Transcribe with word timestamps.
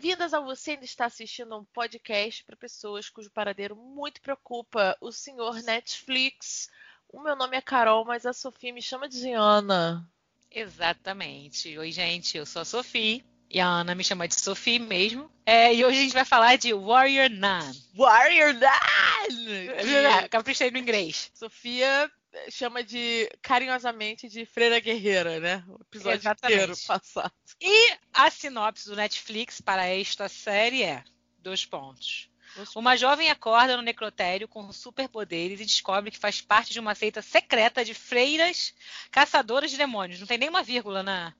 bem-vindas 0.00 0.32
ao 0.32 0.46
Você 0.46 0.70
Ainda 0.70 0.86
Está 0.86 1.04
Assistindo 1.04 1.54
um 1.54 1.62
podcast 1.62 2.42
para 2.44 2.56
pessoas 2.56 3.10
cujo 3.10 3.30
paradeiro 3.30 3.76
muito 3.76 4.18
preocupa 4.22 4.96
o 4.98 5.12
senhor 5.12 5.62
Netflix. 5.62 6.70
O 7.06 7.22
meu 7.22 7.36
nome 7.36 7.54
é 7.54 7.60
Carol, 7.60 8.02
mas 8.06 8.24
a 8.24 8.32
Sofia 8.32 8.72
me 8.72 8.80
chama 8.80 9.06
de 9.06 9.30
Ana. 9.32 10.08
Exatamente. 10.50 11.76
Oi, 11.76 11.92
gente, 11.92 12.38
eu 12.38 12.46
sou 12.46 12.62
a 12.62 12.64
Sofia. 12.64 13.22
E 13.50 13.60
a 13.60 13.66
Ana 13.66 13.94
me 13.94 14.02
chama 14.02 14.26
de 14.26 14.40
Sophie 14.40 14.78
mesmo. 14.78 15.30
É, 15.44 15.74
e 15.74 15.84
hoje 15.84 15.98
a 15.98 16.02
gente 16.02 16.14
vai 16.14 16.24
falar 16.24 16.56
de 16.56 16.72
Warrior 16.72 17.28
Nun. 17.28 17.70
Warrior 17.94 18.54
Nun! 18.54 20.28
Caprichei 20.30 20.70
no 20.70 20.78
inglês. 20.78 21.30
Sofia 21.34 22.10
chama 22.50 22.82
de 22.82 23.30
carinhosamente 23.42 24.28
de 24.28 24.44
Freira 24.46 24.78
Guerreira, 24.80 25.40
né? 25.40 25.64
O 25.68 25.80
episódio 25.82 26.18
Exatamente. 26.20 26.54
inteiro 26.62 26.78
passado. 26.86 27.32
E 27.60 27.96
a 28.12 28.30
sinopse 28.30 28.88
do 28.88 28.96
Netflix 28.96 29.60
para 29.60 29.86
esta 29.86 30.28
série 30.28 30.82
é: 30.82 31.04
dois 31.38 31.64
pontos. 31.64 32.28
Uma 32.74 32.96
jovem 32.96 33.30
acorda 33.30 33.76
no 33.76 33.82
necrotério 33.82 34.48
com 34.48 34.72
superpoderes 34.72 35.60
e 35.60 35.64
descobre 35.64 36.10
que 36.10 36.18
faz 36.18 36.40
parte 36.40 36.72
de 36.72 36.80
uma 36.80 36.96
seita 36.96 37.22
secreta 37.22 37.84
de 37.84 37.94
freiras 37.94 38.74
caçadoras 39.10 39.70
de 39.70 39.76
demônios. 39.76 40.18
Não 40.18 40.26
tem 40.26 40.36
nenhuma 40.38 40.62
vírgula 40.62 41.02
na, 41.02 41.32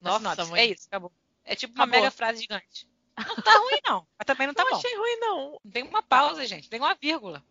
na 0.00 0.18
Nossa, 0.18 0.44
sinopse. 0.44 0.60
É 0.60 0.66
isso, 0.66 0.86
acabou. 0.88 1.12
É 1.44 1.54
tipo 1.54 1.74
uma 1.74 1.84
Acabou. 1.84 2.00
mega 2.00 2.10
frase 2.10 2.42
gigante. 2.42 2.88
Não 3.16 3.36
tá 3.36 3.56
ruim, 3.58 3.78
não. 3.84 4.06
Mas 4.18 4.26
também 4.26 4.46
não 4.46 4.54
tá 4.54 4.64
não 4.64 4.70
bom. 4.72 4.76
achei 4.76 4.96
ruim, 4.96 5.16
não. 5.20 5.60
Não 5.64 5.70
tem 5.72 5.82
uma 5.84 6.02
pausa, 6.02 6.46
gente. 6.46 6.68
Tem 6.68 6.78
uma 6.80 6.94
vírgula. 6.94 7.42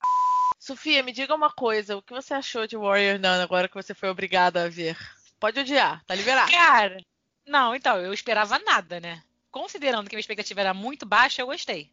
Sofia, 0.60 1.04
me 1.04 1.12
diga 1.12 1.36
uma 1.36 1.52
coisa. 1.52 1.98
O 1.98 2.02
que 2.02 2.14
você 2.14 2.34
achou 2.34 2.66
de 2.68 2.76
Warrior 2.76 3.20
Nun 3.20 3.42
agora 3.42 3.68
que 3.68 3.76
você 3.76 3.94
foi 3.94 4.10
obrigada 4.10 4.66
a 4.66 4.70
ver? 4.70 4.98
Pode 5.40 5.60
odiar, 5.60 6.04
tá 6.06 6.16
liberado. 6.16 6.52
Cara, 6.52 6.98
não, 7.46 7.76
então, 7.76 7.98
eu 7.98 8.14
esperava 8.14 8.60
nada, 8.60 9.00
né? 9.00 9.24
Considerando 9.52 10.10
que 10.10 10.16
minha 10.16 10.22
expectativa 10.22 10.60
era 10.60 10.74
muito 10.74 11.06
baixa, 11.06 11.42
eu 11.42 11.48
gostei. 11.48 11.92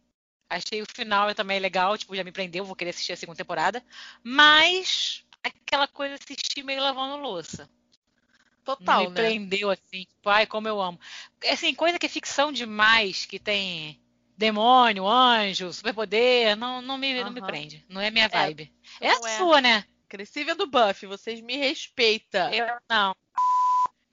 Achei 0.49 0.81
o 0.81 0.85
final 0.93 1.33
também 1.33 1.59
legal, 1.59 1.97
tipo, 1.97 2.15
já 2.15 2.23
me 2.23 2.31
prendeu, 2.31 2.65
vou 2.65 2.75
querer 2.75 2.91
assistir 2.91 3.13
a 3.13 3.17
segunda 3.17 3.37
temporada. 3.37 3.83
Mas 4.23 5.23
aquela 5.43 5.87
coisa 5.87 6.15
assistir 6.15 6.63
meio 6.63 6.81
lavando 6.81 7.17
louça. 7.17 7.69
Total, 8.63 9.03
me 9.03 9.09
né? 9.09 9.13
prendeu 9.13 9.69
assim, 9.69 10.05
tipo, 10.05 10.27
ai, 10.27 10.47
como 10.47 10.67
eu 10.67 10.81
amo. 10.81 10.99
Assim, 11.49 11.73
coisa 11.75 11.99
que 11.99 12.05
é 12.07 12.09
ficção 12.09 12.51
demais, 12.51 13.25
que 13.25 13.39
tem 13.39 13.99
demônio, 14.37 15.07
anjo, 15.07 15.71
superpoder, 15.71 16.55
não, 16.55 16.81
não, 16.81 16.97
me, 16.97 17.23
não 17.23 17.31
me 17.31 17.41
prende. 17.41 17.85
Não 17.89 18.01
é 18.01 18.11
minha 18.11 18.27
vibe. 18.27 18.73
É, 18.99 19.13
não 19.13 19.25
a 19.25 19.29
é. 19.29 19.37
sua, 19.37 19.61
né? 19.61 19.85
Cresci 20.07 20.43
vendo 20.43 20.67
Buffy, 20.67 21.07
vocês 21.07 21.41
me 21.41 21.57
respeitam. 21.57 22.53
Eu 22.53 22.77
não. 22.89 23.15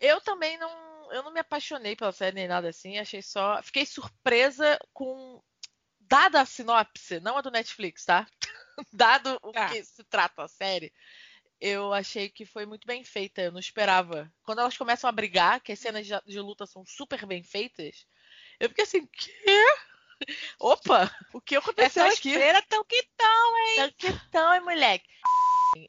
Eu 0.00 0.20
também 0.20 0.58
não. 0.58 0.70
Eu 1.12 1.22
não 1.22 1.32
me 1.32 1.40
apaixonei 1.40 1.94
pela 1.94 2.12
série 2.12 2.34
nem 2.34 2.48
nada 2.48 2.68
assim. 2.68 2.98
Achei 2.98 3.22
só. 3.22 3.62
Fiquei 3.62 3.84
surpresa 3.84 4.78
com. 4.92 5.40
Dada 6.00 6.40
a 6.40 6.46
sinopse, 6.46 7.20
não 7.20 7.38
a 7.38 7.40
do 7.40 7.50
Netflix, 7.50 8.04
tá? 8.04 8.26
Dado 8.92 9.38
o 9.42 9.52
Tá. 9.52 9.68
que 9.68 9.82
se 9.82 10.04
trata 10.04 10.42
a 10.42 10.48
série, 10.48 10.92
eu 11.58 11.92
achei 11.94 12.28
que 12.28 12.44
foi 12.44 12.66
muito 12.66 12.86
bem 12.86 13.02
feita. 13.02 13.40
Eu 13.40 13.52
não 13.52 13.60
esperava. 13.60 14.30
Quando 14.42 14.58
elas 14.58 14.76
começam 14.76 15.08
a 15.08 15.12
brigar, 15.12 15.60
que 15.60 15.72
as 15.72 15.78
cenas 15.78 16.06
de, 16.06 16.12
de 16.26 16.40
luta 16.40 16.66
são 16.66 16.84
super 16.84 17.24
bem 17.24 17.42
feitas, 17.42 18.06
eu 18.60 18.68
fiquei 18.68 18.84
assim, 18.84 19.06
quê? 19.06 19.66
Opa, 20.58 21.10
o 21.32 21.40
que 21.40 21.56
aconteceu 21.56 22.04
Essas 22.04 22.18
aqui? 22.18 22.34
freiras 22.34 22.64
tão 22.68 22.84
que 22.84 23.02
tão, 23.16 23.58
hein? 23.58 23.94
Que 23.98 24.12
tão, 24.30 24.54
hein, 24.54 24.60
moleque? 24.60 25.08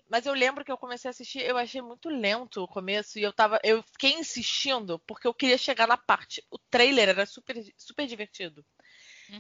Mas 0.10 0.26
eu 0.26 0.34
lembro 0.34 0.64
que 0.64 0.72
eu 0.72 0.78
comecei 0.78 1.10
a 1.10 1.12
assistir, 1.12 1.42
eu 1.42 1.58
achei 1.58 1.82
muito 1.82 2.10
lento 2.10 2.64
o 2.64 2.68
começo 2.68 3.20
e 3.20 3.24
eu 3.24 3.34
tava, 3.34 3.60
eu 3.64 3.84
fiquei 3.84 4.14
insistindo 4.14 4.98
porque 5.00 5.28
eu 5.28 5.34
queria 5.34 5.58
chegar 5.58 5.88
na 5.88 5.98
parte. 5.98 6.42
O 6.50 6.58
trailer 6.58 7.10
era 7.10 7.26
super, 7.26 7.58
super 7.78 8.08
divertido. 8.08 8.66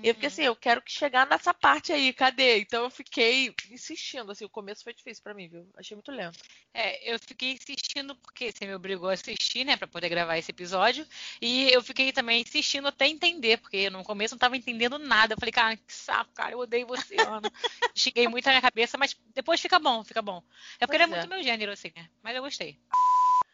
E 0.02 0.08
eu 0.08 0.14
fiquei 0.14 0.28
Uhum. 0.28 0.34
assim, 0.34 0.42
eu 0.44 0.56
quero 0.56 0.82
que 0.82 0.92
chegar 0.92 1.28
nessa 1.28 1.54
parte 1.54 1.92
aí, 1.92 2.12
cadê? 2.14 2.60
Então 2.60 2.84
eu 2.86 2.90
fiquei 2.90 3.54
insistindo, 3.70 4.32
assim, 4.32 4.46
o 4.46 4.50
começo 4.50 4.84
foi 4.84 4.94
difícil 4.94 5.22
pra 5.24 5.34
mim, 5.34 5.48
viu? 5.48 5.70
Achei 5.78 5.96
muito 5.96 6.12
lento. 6.12 6.40
É, 6.74 7.14
eu 7.14 7.20
fiquei 7.20 7.52
insistindo 7.54 8.16
porque 8.16 8.52
você 8.52 8.66
me 8.66 8.74
obrigou 8.74 9.10
a 9.10 9.14
assistir, 9.14 9.64
né, 9.64 9.78
Pra 9.78 9.88
poder 9.88 10.10
gravar 10.10 10.38
esse 10.38 10.52
episódio. 10.52 11.06
E 11.42 11.70
eu 11.72 11.82
fiquei 11.84 12.12
também 12.12 12.42
insistindo 12.42 12.88
até 12.88 13.08
entender, 13.08 13.58
porque 13.60 13.90
no 13.90 14.04
começo 14.04 14.34
eu 14.34 14.36
não 14.36 14.40
tava 14.40 14.58
entendendo 14.58 14.98
nada. 14.98 15.34
Eu 15.34 15.38
falei, 15.40 15.52
cara, 15.52 15.78
que 15.78 15.94
saco, 15.94 16.32
cara, 16.34 16.54
eu 16.54 16.60
odeio 16.60 16.88
você, 16.88 17.16
Ana. 17.18 17.42
Cheguei 17.96 18.28
muito 18.28 18.46
na 18.46 18.52
minha 18.54 18.62
cabeça, 18.62 18.98
mas 18.98 19.16
depois 19.36 19.62
fica 19.62 19.78
bom, 19.78 20.04
fica 20.04 20.22
bom. 20.22 20.42
É 20.80 20.88
porque 20.88 20.98
Pois 20.98 21.02
ele 21.02 21.04
é 21.04 21.06
é. 21.06 21.10
muito 21.20 21.30
meu 21.30 21.44
gênero, 21.44 21.72
assim, 21.72 21.92
né? 21.96 22.10
Mas 22.24 22.36
eu 22.36 22.42
gostei. 22.42 22.80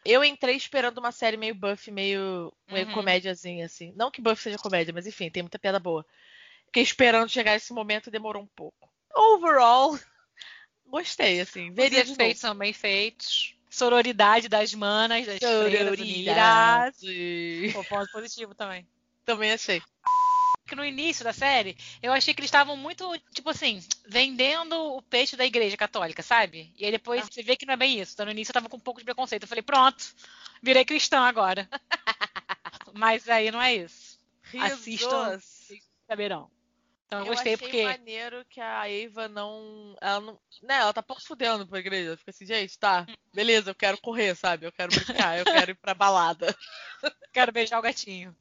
Eu 0.04 0.24
entrei 0.24 0.56
esperando 0.56 0.98
uma 0.98 1.12
série 1.12 1.36
meio 1.36 1.54
Buffy, 1.54 1.92
meio, 1.92 2.52
meio 2.68 2.86
Uhum. 2.86 2.92
comédiazinha, 2.92 3.66
assim. 3.66 3.92
Não 3.94 4.10
que 4.10 4.20
Buffy 4.20 4.44
seja 4.44 4.58
comédia, 4.58 4.92
mas 4.94 5.06
enfim, 5.06 5.30
tem 5.30 5.42
muita 5.42 5.58
piada 5.58 5.78
boa. 5.78 6.04
Fiquei 6.66 6.82
esperando 6.82 7.28
chegar 7.28 7.56
esse 7.56 7.72
momento 7.72 8.06
e 8.08 8.10
demorou 8.10 8.42
um 8.42 8.48
pouco. 8.56 8.90
Overall, 9.14 9.98
gostei, 10.86 11.40
assim. 11.40 11.70
Os 11.70 11.76
Veria 11.76 12.04
de 12.04 12.12
efeitos 12.12 12.40
são 12.40 12.54
bem 12.54 12.72
feitos. 12.72 13.56
Sororidade 13.68 14.48
das 14.48 14.74
manas, 14.74 15.26
das 15.26 15.38
freiras 15.38 15.98
unidas. 15.98 16.34
Sororidade. 16.34 17.70
Pô, 17.74 17.84
ponto 17.84 18.10
positivo 18.10 18.54
também. 18.54 18.86
Também 19.24 19.52
achei. 19.52 19.80
Que 20.70 20.76
no 20.76 20.84
início 20.84 21.22
da 21.24 21.32
série, 21.32 21.76
eu 22.02 22.12
achei 22.12 22.32
que 22.32 22.40
eles 22.40 22.48
estavam 22.48 22.76
muito, 22.76 23.12
tipo 23.34 23.50
assim, 23.50 23.82
vendendo 24.06 24.74
o 24.96 25.02
peixe 25.02 25.36
da 25.36 25.44
igreja 25.44 25.76
católica, 25.76 26.22
sabe? 26.22 26.72
E 26.78 26.84
aí 26.84 26.90
depois 26.90 27.22
Ah. 27.22 27.28
você 27.30 27.42
vê 27.42 27.56
que 27.56 27.66
não 27.66 27.74
é 27.74 27.76
bem 27.76 28.00
isso. 28.00 28.12
Então 28.14 28.24
no 28.24 28.32
início 28.32 28.50
eu 28.50 28.54
tava 28.54 28.68
com 28.68 28.76
um 28.76 28.80
pouco 28.80 29.00
de 29.00 29.04
preconceito. 29.04 29.42
Eu 29.42 29.48
falei, 29.48 29.62
pronto, 29.62 30.02
virei 30.62 30.84
cristã 30.84 31.20
agora. 31.20 31.68
Mas 32.94 33.28
aí 33.28 33.50
não 33.50 33.60
é 33.60 33.74
isso. 33.74 34.18
Assistam. 34.60 35.30
Risos. 35.30 35.68
Saberão. 36.08 36.50
Então 37.06 37.20
eu, 37.20 37.26
Eu 37.26 37.32
gostei 37.32 37.54
achei 37.54 37.66
porque. 37.68 37.84
maneiro 37.84 38.44
que 38.48 38.60
a 38.60 38.88
Eva 38.88 39.28
não. 39.28 39.96
Ela 40.00 40.20
não. 40.20 40.38
Né, 40.62 40.76
ela 40.76 40.92
tá 40.92 41.02
pouco 41.02 41.22
fudendo 41.22 41.66
pra 41.66 41.78
igreja. 41.80 42.16
Fica 42.16 42.30
assim, 42.30 42.46
gente, 42.46 42.78
tá. 42.78 43.06
Beleza, 43.34 43.70
eu 43.70 43.74
quero 43.74 44.00
correr, 44.00 44.34
sabe? 44.36 44.66
Eu 44.66 44.72
quero 44.72 44.94
brincar, 44.94 45.38
eu 45.38 45.44
quero 45.44 45.72
ir 45.72 45.74
pra 45.76 45.94
balada. 45.94 46.56
Quero 47.32 47.52
beijar 47.52 47.78
o 47.78 47.82
gatinho. 47.82 48.36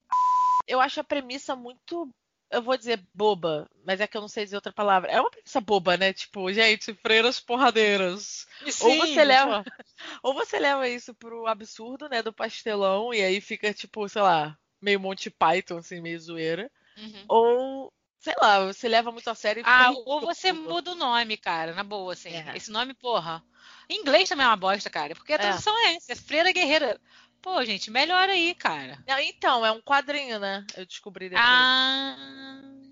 Eu 0.68 0.82
acho 0.82 1.00
a 1.00 1.04
premissa 1.04 1.56
muito. 1.56 2.12
Eu 2.52 2.62
vou 2.64 2.76
dizer 2.76 3.00
boba, 3.14 3.70
mas 3.86 4.02
é 4.02 4.08
que 4.08 4.18
eu 4.18 4.22
não 4.22 4.28
sei 4.28 4.44
dizer 4.44 4.56
outra 4.56 4.74
palavra. 4.74 5.12
É 5.12 5.20
uma 5.22 5.30
premissa 5.30 5.62
boba, 5.62 5.96
né? 5.98 6.12
Tipo, 6.14 6.52
gente, 6.52 6.94
freiras 6.96 7.40
porradeiras. 7.40 8.48
Ou 8.82 8.96
você 8.98 9.24
leva- 9.24 9.64
Ou 10.24 10.34
você 10.34 10.58
leva 10.60 10.88
isso 10.88 11.14
pro 11.14 11.46
absurdo, 11.48 12.10
né? 12.10 12.24
Do 12.24 12.34
pastelão, 12.34 13.14
e 13.14 13.22
aí 13.22 13.40
fica, 13.40 13.74
tipo, 13.74 14.08
sei 14.10 14.22
lá, 14.22 14.58
meio 14.82 15.00
Monty 15.00 15.30
Python, 15.30 15.78
assim, 15.78 16.02
meio 16.02 16.20
zoeira. 16.20 16.72
Uhum. 16.98 17.26
Ou, 17.28 17.94
sei 18.20 18.34
lá, 18.42 18.66
você 18.66 18.88
leva 18.88 19.12
muito 19.12 19.30
a 19.30 19.36
sério 19.36 19.62
e 19.62 19.64
Ah, 19.66 19.92
ou 20.06 20.22
você 20.22 20.52
muda 20.52 20.92
o 20.92 20.96
nome, 20.96 21.38
cara, 21.38 21.74
na 21.74 21.84
boa, 21.84 22.14
assim. 22.14 22.30
É. 22.30 22.58
Esse 22.58 22.72
nome, 22.72 22.94
porra. 22.96 23.44
Em 23.88 24.02
inglês 24.02 24.28
também 24.28 24.46
é 24.46 24.50
uma 24.50 24.56
bosta, 24.56 24.90
cara. 24.90 25.14
Porque 25.16 25.34
a 25.34 25.36
É. 25.36 25.40
tradução 25.40 25.78
é 25.86 25.96
essa, 25.96 26.14
é 26.14 26.16
Freira 26.16 26.52
Guerreira. 26.52 27.00
Pô, 27.42 27.64
gente, 27.64 27.90
melhora 27.90 28.32
aí, 28.32 28.54
cara. 28.54 29.04
Não, 29.08 29.20
Então, 29.20 29.66
é 29.66 29.72
um 29.72 29.82
quadrinho, 29.82 30.40
né? 30.40 30.66
Eu 30.76 30.86
descobri 30.86 31.30
depois. 31.30 31.46
Ah. 31.48 32.16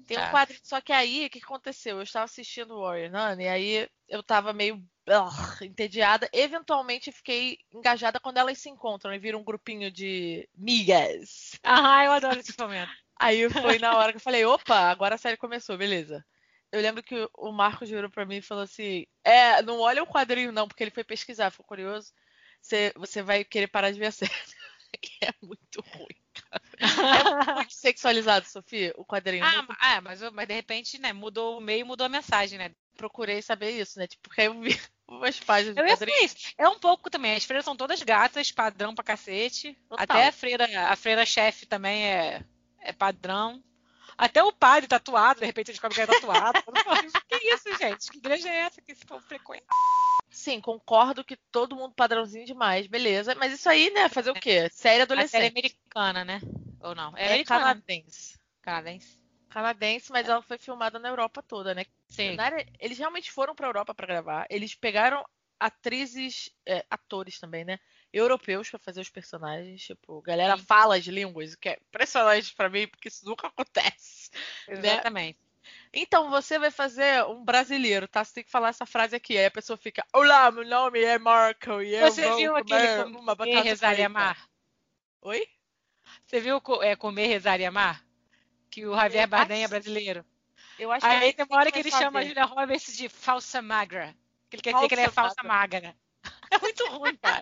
Tem 0.07 0.17
um 0.17 0.21
tá. 0.21 0.31
quadrinho. 0.31 0.59
Só 0.63 0.79
que 0.79 0.93
aí, 0.93 1.25
o 1.25 1.29
que 1.29 1.39
aconteceu? 1.39 1.97
Eu 1.97 2.03
estava 2.03 2.25
assistindo 2.25 2.79
Warrior 2.79 3.11
Nun 3.11 3.41
e 3.41 3.47
aí 3.47 3.89
eu 4.07 4.23
tava 4.23 4.53
meio 4.53 4.81
ugh, 5.07 5.61
entediada. 5.61 6.29
Eventualmente 6.31 7.11
fiquei 7.11 7.59
engajada 7.73 8.19
quando 8.19 8.37
elas 8.37 8.57
se 8.57 8.69
encontram 8.69 9.13
e 9.13 9.19
viram 9.19 9.39
um 9.39 9.43
grupinho 9.43 9.91
de 9.91 10.47
migas. 10.55 11.59
Ah, 11.63 12.05
eu 12.05 12.11
adoro 12.11 12.39
esse 12.39 12.53
momento. 12.57 12.91
Aí 13.19 13.49
foi 13.49 13.79
na 13.79 13.97
hora 13.97 14.11
que 14.11 14.17
eu 14.17 14.21
falei, 14.21 14.45
opa, 14.45 14.91
agora 14.91 15.15
a 15.15 15.17
série 15.17 15.37
começou, 15.37 15.75
beleza. 15.75 16.23
Eu 16.71 16.81
lembro 16.81 17.01
que 17.01 17.27
o 17.35 17.51
Marcos 17.51 17.89
virou 17.89 18.11
pra 18.11 18.25
mim 18.25 18.35
e 18.35 18.41
falou 18.43 18.63
assim: 18.63 19.07
É, 19.23 19.61
não 19.63 19.79
olha 19.79 20.03
o 20.03 20.07
quadrinho, 20.07 20.51
não, 20.51 20.67
porque 20.67 20.83
ele 20.83 20.91
foi 20.91 21.03
pesquisar, 21.03 21.49
ficou 21.49 21.65
curioso. 21.65 22.13
Você, 22.61 22.93
você 22.95 23.21
vai 23.21 23.43
querer 23.43 23.67
parar 23.67 23.91
de 23.91 23.99
ver 23.99 24.07
a 24.07 24.11
série. 24.11 24.31
É 25.21 25.31
muito 25.43 25.81
ruim, 25.81 26.15
cara. 26.33 26.63
É 27.51 27.53
muito 27.55 27.73
sexualizado, 27.75 28.47
Sofia, 28.47 28.93
o 28.97 29.05
quadrinho. 29.05 29.43
Ah, 29.43 29.57
Muito 29.57 29.75
ah, 29.79 30.01
mas, 30.01 30.21
mas 30.31 30.47
de 30.47 30.53
repente, 30.53 30.97
né, 30.97 31.13
mudou 31.13 31.57
o 31.57 31.61
meio, 31.61 31.85
mudou 31.85 32.05
a 32.05 32.09
mensagem, 32.09 32.57
né? 32.57 32.71
procurei 32.97 33.41
saber 33.41 33.79
isso, 33.79 33.97
né? 33.99 34.07
Tipo, 34.07 34.23
porque 34.23 34.41
eu 34.41 34.59
vi 34.59 34.69
umas 35.07 35.39
páginas 35.39 35.75
do 35.75 35.81
Eu 35.81 35.87
ia 35.87 35.95
quadrinho. 35.95 36.25
isso. 36.25 36.35
É 36.57 36.67
um 36.67 36.79
pouco 36.79 37.09
também. 37.09 37.35
As 37.35 37.45
freiras 37.45 37.63
são 37.63 37.77
todas 37.77 38.01
gatas, 38.01 38.51
padrão 38.51 38.93
pra 38.93 39.03
cacete. 39.03 39.77
Total. 39.87 40.03
Até 40.03 40.27
a 40.27 40.31
freira, 40.31 40.89
a 40.91 40.95
freira 40.95 41.25
chefe 41.25 41.65
também 41.65 42.05
é, 42.05 42.43
é 42.81 42.91
padrão. 42.91 43.63
Até 44.17 44.43
o 44.43 44.51
padre 44.51 44.87
tatuado, 44.87 45.39
de 45.39 45.45
repente 45.45 45.69
a 45.69 45.73
gente 45.73 45.81
descobre 45.81 45.95
que 45.95 46.01
é 46.01 46.07
tatuado. 46.07 46.59
que 47.29 47.53
isso, 47.53 47.77
gente? 47.77 48.09
Que 48.09 48.17
igreja 48.17 48.49
é 48.49 48.61
essa 48.61 48.81
que 48.81 48.91
esse 48.91 49.05
povo 49.05 49.23
frequenta? 49.23 49.67
Sim, 50.37 50.61
concordo 50.61 51.23
que 51.25 51.35
todo 51.51 51.75
mundo 51.75 51.95
padrãozinho 51.95 52.45
demais, 52.45 52.85
beleza. 52.85 53.33
Mas 53.35 53.51
isso 53.53 53.67
aí, 53.67 53.89
né? 53.89 54.07
Fazer 54.07 54.29
o 54.29 54.33
quê? 54.35 54.69
Série 54.69 55.01
A 55.01 55.05
série 55.07 55.47
adolescente. 55.47 55.51
americana, 55.51 56.23
né? 56.23 56.39
Ou 56.79 56.93
não? 56.93 57.17
É, 57.17 57.23
É 57.23 57.27
americana. 57.29 57.65
canadense. 57.65 58.39
Canadense. 58.61 59.19
Canadense, 59.49 60.11
mas 60.11 60.29
ela 60.29 60.41
foi 60.43 60.59
filmada 60.59 60.99
na 60.99 61.09
Europa 61.09 61.41
toda, 61.41 61.73
né? 61.73 61.85
Sim. 62.07 62.35
Na 62.35 62.43
área- 62.45 62.65
eles 62.79 62.97
realmente 62.99 63.31
foram 63.31 63.55
pra 63.55 63.67
Europa 63.67 63.95
pra 63.95 64.05
gravar. 64.05 64.45
Eles 64.49 64.75
pegaram 64.75 65.25
atrizes, 65.59 66.51
é, 66.67 66.85
atores 66.89 67.39
também, 67.39 67.65
né? 67.65 67.79
europeus 68.13 68.69
para 68.69 68.79
fazer 68.79 69.01
os 69.01 69.09
personagens. 69.09 69.81
Tipo, 69.83 70.21
galera 70.21 70.55
Sim. 70.55 70.63
fala 70.65 70.95
as 70.97 71.05
línguas, 71.05 71.55
que 71.55 71.69
é 71.69 71.77
impressionante 71.87 72.53
para 72.55 72.69
mim, 72.69 72.87
porque 72.87 73.07
isso 73.07 73.25
nunca 73.25 73.47
acontece. 73.97 74.29
Né? 74.67 74.77
Exatamente. 74.77 75.39
Né? 75.39 75.46
Então, 75.93 76.29
você 76.29 76.59
vai 76.59 76.71
fazer 76.71 77.23
um 77.25 77.43
brasileiro, 77.43 78.07
tá? 78.07 78.23
Você 78.23 78.35
tem 78.35 78.43
que 78.43 78.51
falar 78.51 78.69
essa 78.69 78.85
frase 78.85 79.15
aqui. 79.15 79.37
Aí 79.37 79.45
a 79.45 79.51
pessoa 79.51 79.77
fica: 79.77 80.05
Olá, 80.13 80.51
meu 80.51 80.65
nome 80.65 81.01
é 81.01 81.17
Marco 81.17 81.81
e 81.81 81.95
eu 81.95 82.11
Você 82.11 82.21
viu 82.35 82.55
aquele 82.55 83.03
uma 83.03 83.35
comer, 83.35 83.61
rezar 83.61 83.97
e 83.97 84.03
amar? 84.03 84.47
Oi? 85.21 85.47
Você 86.25 86.39
viu 86.39 86.61
é, 86.81 86.95
Comer, 86.95 87.27
Rezar 87.27 87.59
e 87.59 87.65
Amar? 87.65 88.03
Que 88.69 88.85
o 88.85 88.95
Javier 88.95 89.23
eu 89.23 89.27
Bardem 89.27 89.61
é 89.61 89.65
acho... 89.65 89.73
é 89.73 89.79
brasileiro. 89.79 90.25
Eu 90.77 90.91
acho 90.91 91.05
Aí 91.05 91.33
tem 91.33 91.45
uma 91.45 91.57
hora 91.57 91.71
que 91.71 91.79
ele 91.79 91.89
chama 91.89 92.19
a 92.19 92.23
Julia 92.23 92.45
Roberts 92.45 92.95
de 92.95 93.09
falsa 93.09 93.61
magra. 93.61 94.15
Que 94.49 94.57
ele 94.57 94.61
quer 94.61 94.71
falsa 94.71 94.87
dizer 94.87 94.95
que 94.95 95.01
ele 95.01 95.09
é 95.09 95.11
falsa 95.11 95.43
magra. 95.43 95.81
magra. 95.81 95.95
É 96.51 96.59
muito 96.59 96.87
ruim, 96.87 97.15
cara. 97.17 97.41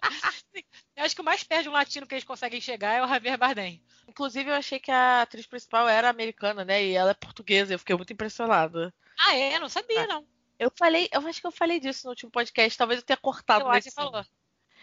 Eu 0.96 1.04
acho 1.04 1.16
que 1.16 1.22
o 1.22 1.24
mais 1.24 1.44
perto 1.44 1.64
de 1.64 1.70
um 1.70 1.74
latino 1.74 2.08
que 2.08 2.16
eles 2.16 2.24
conseguem 2.24 2.60
chegar 2.60 2.94
é 2.94 3.04
o 3.04 3.08
Javier 3.08 3.38
Bardem. 3.38 3.82
Inclusive, 4.08 4.50
eu 4.50 4.56
achei 4.56 4.80
que 4.80 4.92
a 4.92 5.22
atriz 5.22 5.46
principal 5.46 5.88
era 5.88 6.10
americana, 6.10 6.66
né? 6.66 6.84
E 6.84 6.94
ela 6.94 7.12
é 7.12 7.14
portuguesa. 7.14 7.74
Eu 7.74 7.80
fiquei 7.80 7.96
muito 7.96 8.14
impressionada. 8.14 8.94
Ah, 9.20 9.36
é? 9.36 9.60
Não 9.60 9.70
sabia, 9.70 10.04
ah. 10.04 10.08
não. 10.08 10.28
Eu 10.58 10.72
falei, 10.78 11.10
eu 11.12 11.28
acho 11.28 11.42
que 11.42 11.48
eu 11.48 11.52
falei 11.52 11.80
disso 11.80 12.06
no 12.06 12.12
último 12.12 12.32
podcast. 12.32 12.78
Talvez 12.78 13.00
eu 13.00 13.06
tenha 13.06 13.18
cortado. 13.18 13.66
Eu 13.66 13.70
acho 13.70 13.90
que 13.90 13.96
falou. 13.96 14.26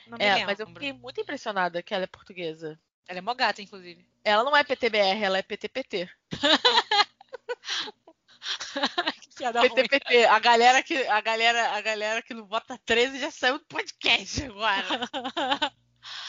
Não 0.07 0.19
é, 0.19 0.35
lembro. 0.35 0.47
mas 0.47 0.61
eu 0.61 0.67
fiquei 0.67 0.93
muito 0.93 1.21
impressionada 1.21 1.83
que 1.83 1.95
ela 1.95 2.05
é 2.05 2.09
portuguesa. 2.09 2.79
Ela 3.09 3.19
é 3.19 3.23
mó 3.23 3.35
gata, 3.35 3.63
inclusive. 3.63 4.07
Ela 4.25 4.45
não 4.45 4.57
é 4.57 4.63
PTBR, 4.63 5.23
ela 5.23 5.39
é 5.39 5.43
PTPT. 5.43 6.09
PTPT, 9.51 10.25
a 10.27 10.39
galera 10.39 10.83
que 10.83 10.97
a 11.07 11.21
galera, 11.21 11.73
a 11.73 11.81
galera 11.81 12.23
que 12.23 12.35
não 12.35 12.47
vota 12.47 12.79
13 12.85 13.19
já 13.19 13.31
saiu 13.31 13.59
do 13.59 13.65
podcast 13.67 14.45
agora. 14.45 14.83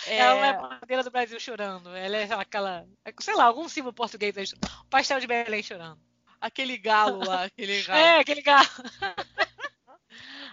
É... 0.05 0.17
Ela 0.17 0.45
é 0.45 0.49
a 0.49 0.53
bandeira 0.53 1.03
do 1.03 1.09
Brasil 1.09 1.39
chorando. 1.39 1.95
Ela 1.95 2.17
é 2.17 2.33
aquela, 2.33 2.85
sei 3.19 3.35
lá, 3.35 3.45
algum 3.45 3.67
símbolo 3.67 3.93
português, 3.93 4.53
pastel 4.87 5.19
de 5.19 5.25
Belém 5.25 5.63
chorando. 5.63 5.99
Aquele 6.39 6.77
galo 6.77 7.25
lá, 7.25 7.45
aquele 7.45 7.81
galo. 7.83 7.99
É, 7.99 8.19
aquele 8.19 8.41
galo. 8.41 8.67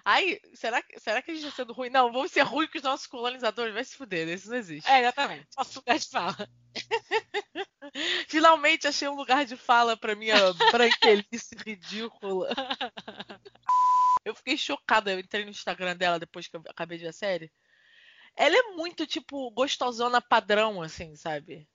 Ai, 0.05 0.39
será, 0.55 0.83
será 0.99 1.23
que 1.23 1.31
a 1.31 1.35
gente 1.35 1.45
está 1.45 1.57
sendo 1.57 1.73
ruim? 1.73 1.91
Não, 1.91 2.13
vamos 2.13 2.33
ser 2.33 2.43
ruim 2.43 2.67
com 2.67 2.79
os 2.79 2.85
nossos 2.85 3.07
colonizadores. 3.07 3.75
Vai 3.75 3.85
se 3.85 3.97
fuder, 3.97 4.29
isso 4.29 4.51
não 4.51 4.57
existe. 4.57 4.89
É, 4.89 5.01
exatamente. 5.01 5.47
Nosso 5.57 5.79
lugar 5.79 5.99
de 5.99 6.09
fala. 6.09 6.49
Finalmente 8.29 8.87
achei 8.87 9.09
um 9.09 9.17
lugar 9.17 9.45
de 9.45 9.57
fala 9.57 9.97
pra 9.97 10.15
minha 10.15 10.37
branquelice 10.71 11.57
ridícula. 11.67 12.51
Eu 14.25 14.35
fiquei 14.35 14.57
chocada. 14.57 15.13
Eu 15.13 15.19
entrei 15.19 15.45
no 15.45 15.51
Instagram 15.51 15.97
dela 15.97 16.19
depois 16.19 16.47
que 16.47 16.57
eu 16.57 16.63
acabei 16.69 16.99
de 16.99 17.05
ver 17.05 17.11
a 17.11 17.13
série. 17.13 17.53
Ela 18.37 18.57
é 18.57 18.63
muito, 18.75 19.07
tipo, 19.07 19.51
gostosona 19.51 20.21
padrão, 20.21 20.81
assim, 20.83 21.17
sabe? 21.17 21.69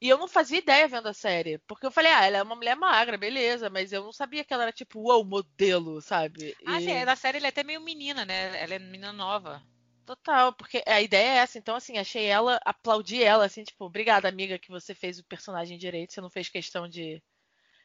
E 0.00 0.08
eu 0.08 0.16
não 0.16 0.26
fazia 0.26 0.58
ideia 0.58 0.88
vendo 0.88 1.08
a 1.08 1.12
série. 1.12 1.58
Porque 1.58 1.84
eu 1.84 1.90
falei, 1.90 2.10
ah, 2.10 2.24
ela 2.24 2.38
é 2.38 2.42
uma 2.42 2.56
mulher 2.56 2.74
magra, 2.74 3.18
beleza, 3.18 3.68
mas 3.68 3.92
eu 3.92 4.02
não 4.02 4.12
sabia 4.12 4.42
que 4.42 4.52
ela 4.52 4.62
era 4.62 4.72
tipo, 4.72 4.98
uau, 5.00 5.22
modelo, 5.22 6.00
sabe? 6.00 6.56
Ah, 6.66 6.80
e... 6.80 6.84
sim, 6.84 7.04
na 7.04 7.16
série 7.16 7.36
ela 7.36 7.48
é 7.48 7.50
até 7.50 7.62
meio 7.62 7.82
menina, 7.82 8.24
né? 8.24 8.62
Ela 8.62 8.74
é 8.74 8.78
menina 8.78 9.12
nova. 9.12 9.62
Total, 10.06 10.52
porque 10.54 10.82
a 10.86 11.02
ideia 11.02 11.28
é 11.28 11.36
essa. 11.36 11.58
Então, 11.58 11.76
assim, 11.76 11.98
achei 11.98 12.24
ela, 12.24 12.58
aplaudi 12.64 13.22
ela, 13.22 13.44
assim, 13.44 13.62
tipo, 13.62 13.84
obrigada, 13.84 14.26
amiga, 14.26 14.58
que 14.58 14.70
você 14.70 14.94
fez 14.94 15.18
o 15.18 15.24
personagem 15.24 15.78
direito. 15.78 16.14
Você 16.14 16.20
não 16.20 16.30
fez 16.30 16.48
questão 16.48 16.88
de. 16.88 17.22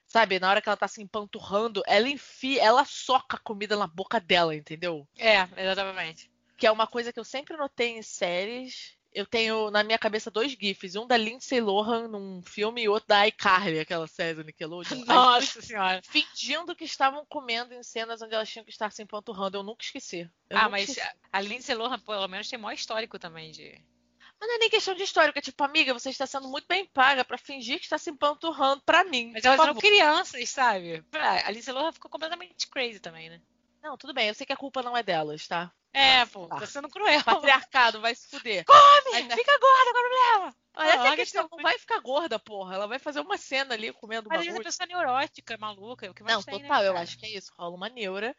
Sabe, 0.08 0.40
na 0.40 0.50
hora 0.50 0.62
que 0.62 0.70
ela 0.70 0.78
tá 0.78 0.88
se 0.88 1.02
empanturrando, 1.02 1.84
ela 1.86 2.08
enfia, 2.08 2.64
ela 2.64 2.86
soca 2.86 3.38
a 3.38 3.40
comida 3.40 3.76
na 3.76 3.88
boca 3.88 4.20
dela, 4.20 4.56
entendeu? 4.56 5.08
É, 5.18 5.48
exatamente. 5.58 6.32
Que 6.58 6.66
é 6.66 6.72
uma 6.72 6.88
coisa 6.88 7.12
que 7.12 7.20
eu 7.20 7.26
sempre 7.26 7.58
notei 7.58 7.98
em 7.98 8.02
séries 8.02 8.96
eu 9.16 9.26
tenho 9.26 9.72
na 9.72 9.82
minha 9.82 9.98
cabeça 9.98 10.30
dois 10.30 10.52
GIFs. 10.52 10.98
Um 10.98 11.08
da 11.08 11.16
Lindsay 11.16 11.62
Lohan 11.62 12.10
num 12.10 12.42
filme 12.44 12.84
e 12.84 12.90
outro 12.90 13.08
da 13.08 13.26
iCarly, 13.26 13.80
aquela 13.80 14.06
série 14.08 14.36
do 14.36 14.44
Nickelodeon. 14.44 15.06
Nossa 15.08 15.62
senhora. 15.62 16.02
Fingindo 16.04 16.76
que 16.76 16.84
estavam 16.84 17.26
comendo 17.26 17.74
em 17.74 17.82
cenas 17.82 18.22
onde 18.22 18.36
elas 18.36 18.50
tinham 18.50 18.66
que 18.66 18.72
estar 18.72 18.92
se 18.92 19.02
empanturrando. 19.02 19.58
Eu 19.58 19.64
nunca 19.64 19.86
esqueci. 19.86 20.30
Eu 20.50 20.58
ah, 20.58 20.64
nunca 20.64 20.70
mas 20.72 20.90
esqueci. 20.90 21.10
a 21.32 21.42
Lindsay 21.42 21.76
Lohan, 21.76 21.98
pelo 22.00 22.28
menos, 22.28 22.50
tem 22.50 22.60
maior 22.60 22.76
histórico 22.76 23.18
também 23.18 23.52
de. 23.52 23.82
Mas 24.38 24.50
não 24.50 24.56
é 24.56 24.60
nem 24.60 24.70
questão 24.70 24.94
de 24.94 25.04
histórico, 25.04 25.40
é 25.40 25.42
tipo, 25.42 25.64
amiga, 25.64 25.94
você 25.94 26.10
está 26.10 26.28
sendo 26.28 26.50
muito 26.50 26.68
bem 26.68 26.86
paga 26.86 27.24
para 27.24 27.38
fingir 27.38 27.78
que 27.78 27.86
está 27.86 27.98
se 27.98 28.10
empanturrando 28.10 28.82
pra 28.86 29.06
mim. 29.06 29.32
Mas 29.32 29.46
elas 29.46 29.62
eram 29.62 29.76
crianças, 29.76 30.50
sabe? 30.50 31.02
A 31.14 31.50
Lindsay 31.50 31.74
Lohan 31.74 31.94
ficou 31.94 32.12
completamente 32.12 32.68
crazy 32.68 33.00
também, 33.00 33.30
né? 33.30 33.42
Não, 33.86 33.96
tudo 33.96 34.16
bem, 34.16 34.30
eu 34.30 34.34
sei 34.34 34.48
que 34.48 34.52
a 34.52 34.58
culpa 34.58 34.82
não 34.82 34.98
é 34.98 35.04
delas, 35.04 35.48
tá? 35.48 35.72
É, 35.94 36.26
pô, 36.26 36.48
tá 36.48 36.66
sendo 36.66 36.90
cruel. 36.90 37.24
Patriarcado 37.24 38.02
vai 38.02 38.16
se 38.16 38.28
fuder. 38.28 38.66
Come! 38.66 39.12
Mas, 39.12 39.30
é 39.30 39.36
fica 39.36 39.60
gorda, 39.60 39.92
qual 39.92 40.04
o 40.04 40.10
problema? 40.10 40.56
Olha, 40.78 41.02
ah, 41.02 41.14
a 41.14 41.16
questão 41.16 41.48
não 41.52 41.62
vai 41.62 41.78
ficar 41.78 42.00
gorda, 42.00 42.40
porra. 42.40 42.74
Ela 42.74 42.88
vai 42.88 42.98
fazer 42.98 43.20
uma 43.20 43.38
cena 43.38 43.76
ali 43.76 43.94
comendo 43.94 44.28
Mas 44.28 44.40
bagulho. 44.40 44.56
Mas 44.56 44.62
a 44.62 44.64
pessoa 44.64 44.88
neurótica, 44.88 45.56
maluca, 45.60 46.08
é 46.08 46.10
o 46.10 46.16
que 46.16 46.24
mais 46.24 46.36
Não, 46.36 46.44
tem, 46.44 46.56
né, 46.56 46.68
total, 46.68 46.82
né, 46.82 46.88
eu 46.90 46.98
acho 46.98 47.16
que 47.20 47.28
é 47.28 47.38
isso. 47.38 47.54
Rola 47.56 47.76
uma 47.76 47.88
neura. 47.88 48.36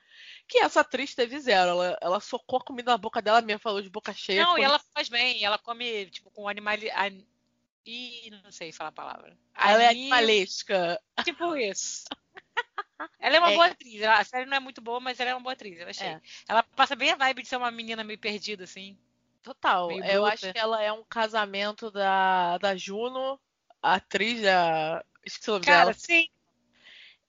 Que 0.48 0.58
essa 0.58 0.80
atriz 0.80 1.14
teve 1.14 1.38
zero. 1.38 1.70
Ela, 1.70 1.96
ela 2.02 2.20
socou 2.20 2.58
a 2.58 2.64
comida 2.64 2.90
na 2.90 2.98
boca 2.98 3.22
dela 3.22 3.40
mesmo, 3.40 3.60
falou 3.60 3.80
de 3.80 3.88
boca 3.88 4.12
cheia. 4.12 4.44
Não, 4.44 4.58
e 4.58 4.62
ela 4.64 4.80
faz 4.92 5.08
bem. 5.08 5.44
Ela 5.44 5.58
come, 5.58 6.06
tipo, 6.10 6.28
com 6.32 6.48
animal... 6.48 6.74
Ih, 7.86 8.30
não 8.42 8.50
sei 8.50 8.72
falar 8.72 8.88
a 8.88 8.92
palavra. 8.92 9.38
Ela 9.54 9.84
é 9.84 9.88
animalesca. 9.90 11.00
Tipo 11.24 11.54
isso. 11.56 12.04
Ela 13.18 13.36
é 13.36 13.38
uma 13.38 13.50
é. 13.50 13.54
boa 13.54 13.66
atriz. 13.66 14.02
A 14.02 14.24
série 14.24 14.46
não 14.46 14.56
é 14.56 14.60
muito 14.60 14.80
boa, 14.80 15.00
mas 15.00 15.20
ela 15.20 15.30
é 15.30 15.34
uma 15.34 15.42
boa 15.42 15.52
atriz, 15.52 15.78
eu 15.78 15.88
achei. 15.88 16.08
É. 16.08 16.20
Ela 16.48 16.62
passa 16.62 16.96
bem 16.96 17.10
a 17.10 17.16
vibe 17.16 17.42
de 17.42 17.48
ser 17.48 17.56
uma 17.56 17.70
menina 17.70 18.02
meio 18.02 18.18
perdida, 18.18 18.64
assim. 18.64 18.96
Total. 19.42 19.90
Eu 20.02 20.26
acho 20.26 20.52
que 20.52 20.58
ela 20.58 20.82
é 20.82 20.90
um 20.92 21.04
casamento 21.04 21.90
da, 21.90 22.58
da 22.58 22.76
Juno, 22.76 23.38
a 23.82 23.94
atriz 23.94 24.42
da. 24.42 25.04
Esqueci 25.24 25.50
o 25.50 25.54
nome 25.54 25.66
Cara, 25.66 25.80
dela. 25.80 25.94
sim. 25.94 26.28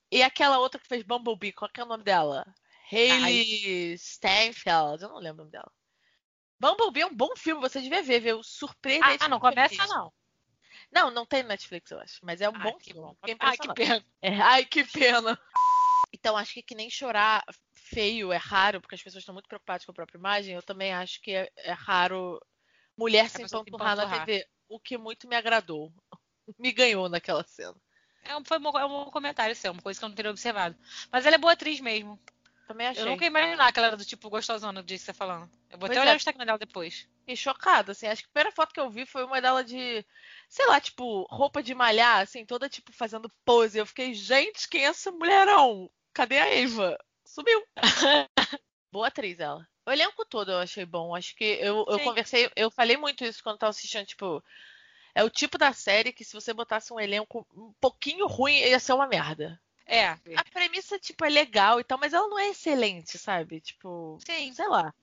E 0.09 0.23
aquela 0.23 0.57
outra 0.59 0.79
que 0.79 0.87
fez 0.87 1.03
Bumblebee, 1.03 1.51
qual 1.51 1.69
é 1.73 1.83
o 1.83 1.87
nome 1.87 2.03
dela? 2.03 2.45
Hayley 2.91 3.97
Steinfeld, 3.97 5.03
eu 5.03 5.09
não 5.09 5.19
lembro 5.19 5.41
o 5.41 5.45
nome 5.45 5.51
dela. 5.51 5.71
Bumblebee 6.59 7.01
é 7.01 7.05
um 7.05 7.15
bom 7.15 7.35
filme, 7.35 7.61
você 7.61 7.81
devia 7.81 8.01
ver, 8.01 8.21
viu? 8.21 8.41
Surpreendente. 8.41 9.23
Ah, 9.23 9.27
não 9.27 9.39
começa 9.39 9.85
não. 9.87 10.11
Não, 10.91 11.11
não 11.11 11.25
tem 11.25 11.43
Netflix, 11.43 11.91
eu 11.91 11.99
acho. 11.99 12.19
Mas 12.23 12.41
é 12.41 12.49
um 12.49 12.55
ai, 12.55 12.71
bom 12.71 12.79
filme. 12.79 13.01
Bom. 13.01 13.15
Ai, 13.39 13.57
que 13.57 13.73
pena. 13.73 14.05
É, 14.21 14.41
ai, 14.41 14.65
que 14.65 14.83
pena. 14.83 15.39
Então, 16.13 16.37
acho 16.37 16.53
que, 16.53 16.63
que 16.63 16.75
nem 16.75 16.89
chorar 16.89 17.43
feio 17.73 18.31
é 18.31 18.37
raro, 18.37 18.81
porque 18.81 18.95
as 18.95 19.03
pessoas 19.03 19.21
estão 19.21 19.33
muito 19.33 19.47
preocupadas 19.47 19.85
com 19.85 19.91
a 19.91 19.95
própria 19.95 20.17
imagem. 20.17 20.55
Eu 20.55 20.63
também 20.63 20.93
acho 20.93 21.21
que 21.21 21.31
é, 21.31 21.51
é 21.57 21.71
raro 21.71 22.39
mulher 22.97 23.29
se 23.29 23.41
empanturrar 23.41 23.95
na 23.95 24.25
TV. 24.25 24.45
O 24.67 24.79
que 24.79 24.97
muito 24.97 25.27
me 25.27 25.35
agradou. 25.35 25.93
Me 26.57 26.71
ganhou 26.71 27.09
naquela 27.09 27.43
cena. 27.43 27.75
É 28.23 28.35
um, 28.35 28.43
foi 28.43 28.57
um, 28.57 28.77
é 28.77 28.85
um 28.85 29.11
comentário 29.11 29.53
seu, 29.53 29.73
uma 29.73 29.81
coisa 29.81 29.99
que 29.99 30.05
eu 30.05 30.09
não 30.09 30.15
teria 30.15 30.31
observado. 30.31 30.77
Mas 31.11 31.25
ela 31.25 31.35
é 31.35 31.37
boa 31.37 31.53
atriz 31.53 31.81
mesmo. 31.81 32.17
Também 32.67 32.87
achei. 32.87 33.01
Eu 33.01 33.07
nunca 33.07 33.23
ia 33.23 33.29
imaginar 33.29 33.71
que 33.71 33.79
ela 33.79 33.87
era 33.87 33.97
do 33.97 34.03
tipo 34.03 34.29
gostosona 34.29 34.83
do 34.83 34.89
jeito 34.89 34.99
que 34.99 35.05
você 35.05 35.13
tá 35.13 35.17
falando. 35.17 35.49
Eu 35.69 35.79
vou 35.79 35.87
pois 35.87 35.91
até 35.91 36.01
olhar 36.01 36.11
é. 36.11 36.15
o 36.15 36.17
Instagram 36.17 36.45
dela 36.45 36.57
depois. 36.57 37.07
Fiquei 37.21 37.35
chocada, 37.37 37.93
assim. 37.93 38.07
Acho 38.07 38.23
que 38.23 38.27
a 38.27 38.31
primeira 38.33 38.51
foto 38.53 38.73
que 38.73 38.79
eu 38.79 38.89
vi 38.89 39.05
foi 39.05 39.23
uma 39.23 39.41
dela 39.41 39.63
de, 39.63 40.05
sei 40.49 40.67
lá, 40.67 40.79
tipo, 40.81 41.25
roupa 41.31 41.63
de 41.63 41.73
malhar, 41.73 42.19
assim, 42.19 42.45
toda, 42.45 42.67
tipo, 42.67 42.91
fazendo 42.91 43.31
pose. 43.45 43.77
Eu 43.77 43.85
fiquei, 43.85 44.13
gente, 44.13 44.67
quem 44.67 44.83
é 44.83 44.89
essa 44.89 45.09
mulherão? 45.11 45.89
Cadê 46.13 46.37
a 46.39 46.53
Eva? 46.53 46.97
Sumiu. 47.23 47.65
Boa 48.91 49.07
atriz 49.07 49.39
ela. 49.39 49.65
O 49.85 49.91
elenco 49.91 50.25
todo 50.25 50.51
eu 50.51 50.59
achei 50.59 50.85
bom. 50.85 51.15
Acho 51.15 51.33
que 51.37 51.45
eu, 51.45 51.85
eu 51.87 51.99
conversei, 51.99 52.51
eu 52.53 52.69
falei 52.69 52.97
muito 52.97 53.23
isso 53.23 53.41
quando 53.41 53.59
tava 53.59 53.69
assistindo, 53.69 54.05
tipo. 54.05 54.43
É 55.15 55.23
o 55.23 55.29
tipo 55.29 55.57
da 55.57 55.71
série 55.71 56.11
que 56.11 56.25
se 56.25 56.33
você 56.33 56.53
botasse 56.53 56.93
um 56.93 56.99
elenco 56.99 57.47
um 57.55 57.73
pouquinho 57.79 58.27
ruim, 58.27 58.53
ia 58.53 58.79
ser 58.79 58.93
uma 58.93 59.07
merda. 59.07 59.59
É. 59.87 60.17
A 60.35 60.43
premissa, 60.51 60.99
tipo, 60.99 61.23
é 61.23 61.29
legal 61.29 61.79
e 61.79 61.83
tal, 61.83 61.97
mas 61.97 62.13
ela 62.13 62.27
não 62.27 62.37
é 62.37 62.49
excelente, 62.49 63.17
sabe? 63.17 63.61
Tipo, 63.61 64.19
Sim. 64.25 64.53
sei 64.53 64.67
lá. 64.67 64.93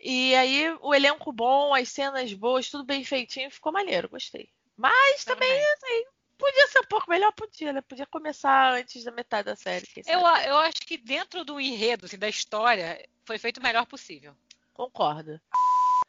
E 0.00 0.34
aí, 0.36 0.70
o 0.80 0.94
elenco 0.94 1.32
bom, 1.32 1.74
as 1.74 1.88
cenas 1.88 2.32
boas, 2.32 2.70
tudo 2.70 2.84
bem 2.84 3.04
feitinho, 3.04 3.50
ficou 3.50 3.72
maneiro, 3.72 4.08
gostei. 4.08 4.48
Mas 4.76 5.24
também, 5.24 5.50
assim, 5.72 6.04
podia 6.38 6.68
ser 6.68 6.78
um 6.78 6.84
pouco 6.84 7.10
melhor, 7.10 7.32
podia, 7.32 7.72
né? 7.72 7.80
Podia 7.80 8.06
começar 8.06 8.74
antes 8.74 9.02
da 9.02 9.10
metade 9.10 9.46
da 9.46 9.56
série. 9.56 9.86
Eu, 10.06 10.20
eu 10.20 10.56
acho 10.58 10.80
que 10.86 10.96
dentro 10.96 11.44
do 11.44 11.60
enredo, 11.60 12.06
assim, 12.06 12.16
da 12.16 12.28
história, 12.28 13.04
foi 13.24 13.38
feito 13.38 13.58
o 13.58 13.62
melhor 13.62 13.86
possível. 13.86 14.36
Concordo. 14.72 15.40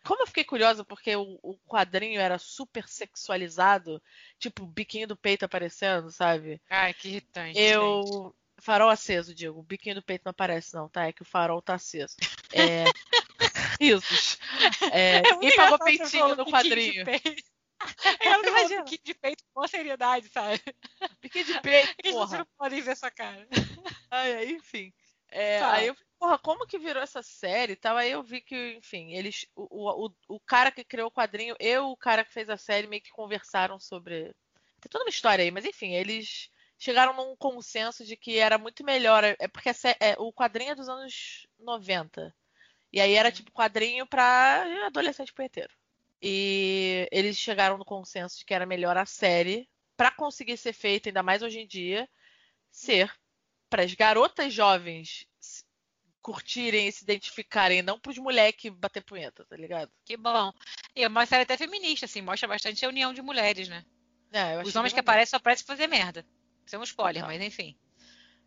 Como 0.09 0.23
eu 0.23 0.27
fiquei 0.27 0.43
curiosa 0.43 0.83
porque 0.83 1.15
o, 1.15 1.37
o, 1.43 1.55
quadrinho 1.67 2.19
era 2.19 2.39
super 2.39 2.87
sexualizado, 2.87 4.01
tipo, 4.39 4.65
biquinho 4.65 5.07
do 5.07 5.15
peito 5.15 5.45
aparecendo, 5.45 6.09
sabe? 6.09 6.59
Ai, 6.67 6.95
que 6.95 7.09
irritante. 7.09 7.59
Eu. 7.59 8.01
Gente. 8.03 8.33
Farol 8.59 8.89
aceso, 8.89 9.35
digo. 9.35 9.59
O 9.59 9.63
biquinho 9.63 9.93
do 9.93 10.01
peito 10.01 10.23
não 10.25 10.31
aparece, 10.31 10.73
não, 10.73 10.89
tá? 10.89 11.05
É 11.05 11.13
que 11.13 11.21
o 11.21 11.25
farol 11.25 11.61
tá 11.61 11.75
aceso. 11.75 12.15
É. 12.51 12.85
Risos. 13.79 14.39
É, 14.91 15.17
é 15.17 15.21
ninguém 15.33 15.55
pagou 15.55 15.77
peitinho 15.77 16.35
no 16.35 16.45
quadrinho. 16.49 17.05
Eu 18.19 18.41
não 18.41 18.49
imagino. 18.49 18.83
Biquinho 18.85 19.01
de 19.03 19.13
peito 19.13 19.43
com 19.53 19.67
seriedade, 19.67 20.27
sabe? 20.29 20.59
Biquinho 21.21 21.45
de 21.45 21.61
peito, 21.61 21.95
porra. 22.01 22.27
Vocês 22.27 22.39
não 22.39 22.47
podem 22.57 22.81
ver 22.81 22.97
sua 22.97 23.11
cara. 23.11 23.47
Ai, 24.09 24.45
enfim. 24.53 24.91
É, 25.31 25.61
aí 25.61 25.85
eu 25.85 25.95
porra, 26.19 26.38
como 26.38 26.67
que 26.67 26.77
virou 26.77 27.01
essa 27.01 27.23
série 27.23 27.73
e 27.73 27.75
tal? 27.75 27.95
Aí 27.97 28.11
eu 28.11 28.21
vi 28.21 28.41
que, 28.41 28.75
enfim, 28.77 29.13
eles. 29.13 29.47
O, 29.55 30.07
o, 30.07 30.13
o 30.27 30.39
cara 30.39 30.71
que 30.71 30.83
criou 30.83 31.07
o 31.07 31.11
quadrinho 31.11 31.55
e 31.59 31.77
o 31.77 31.95
cara 31.95 32.25
que 32.25 32.33
fez 32.33 32.49
a 32.49 32.57
série 32.57 32.88
meio 32.88 33.01
que 33.01 33.11
conversaram 33.11 33.79
sobre. 33.79 34.35
Tem 34.81 34.89
toda 34.89 35.05
uma 35.05 35.09
história 35.09 35.43
aí, 35.43 35.51
mas 35.51 35.65
enfim, 35.65 35.93
eles 35.93 36.49
chegaram 36.77 37.13
num 37.15 37.35
consenso 37.35 38.05
de 38.05 38.15
que 38.15 38.38
era 38.38 38.57
muito 38.57 38.83
melhor. 38.83 39.23
É 39.23 39.47
porque 39.47 39.69
é, 39.69 40.15
o 40.17 40.31
quadrinho 40.33 40.71
é 40.71 40.75
dos 40.75 40.89
anos 40.89 41.47
90. 41.57 42.35
E 42.91 42.99
aí 42.99 43.13
era 43.13 43.31
tipo 43.31 43.51
quadrinho 43.51 44.05
pra 44.05 44.65
adolescente 44.85 45.33
punheteiro. 45.33 45.71
E 46.21 47.07
eles 47.11 47.38
chegaram 47.38 47.77
no 47.77 47.85
consenso 47.85 48.38
de 48.38 48.45
que 48.45 48.53
era 48.53 48.65
melhor 48.65 48.97
a 48.97 49.05
série 49.05 49.69
para 49.95 50.11
conseguir 50.11 50.57
ser 50.57 50.73
feita, 50.73 51.09
ainda 51.09 51.23
mais 51.23 51.41
hoje 51.41 51.59
em 51.59 51.67
dia, 51.67 52.09
ser 52.71 53.13
para 53.69 53.83
as 53.83 53.93
garotas 53.93 54.53
jovens 54.53 55.28
curtirem 56.29 56.88
e 56.88 56.91
se 56.91 57.03
identificarem, 57.03 57.81
não 57.81 58.00
para 58.00 58.12
os 58.12 58.17
moleques 58.19 58.71
bater 58.71 59.03
punheta, 59.03 59.43
tá 59.45 59.57
ligado? 59.57 59.91
Que 60.05 60.15
bom. 60.15 60.53
E 60.95 61.03
é 61.03 61.07
uma 61.07 61.25
série 61.25 61.41
até 61.41 61.57
feminista, 61.57 62.05
assim, 62.05 62.21
mostra 62.21 62.48
bastante 62.48 62.86
a 62.86 62.89
união 62.89 63.12
de 63.12 63.19
mulheres, 63.19 63.67
né? 63.67 63.83
É, 64.31 64.62
Os 64.62 64.75
homens 64.75 64.93
que 64.93 65.00
aparecem 65.00 65.31
só 65.31 65.38
aparecem 65.38 65.65
fazer 65.65 65.88
merda. 65.88 66.24
Isso 66.63 66.75
é 66.75 66.79
um 66.79 66.83
spoiler, 66.83 67.25
mas 67.25 67.41
enfim. 67.41 67.75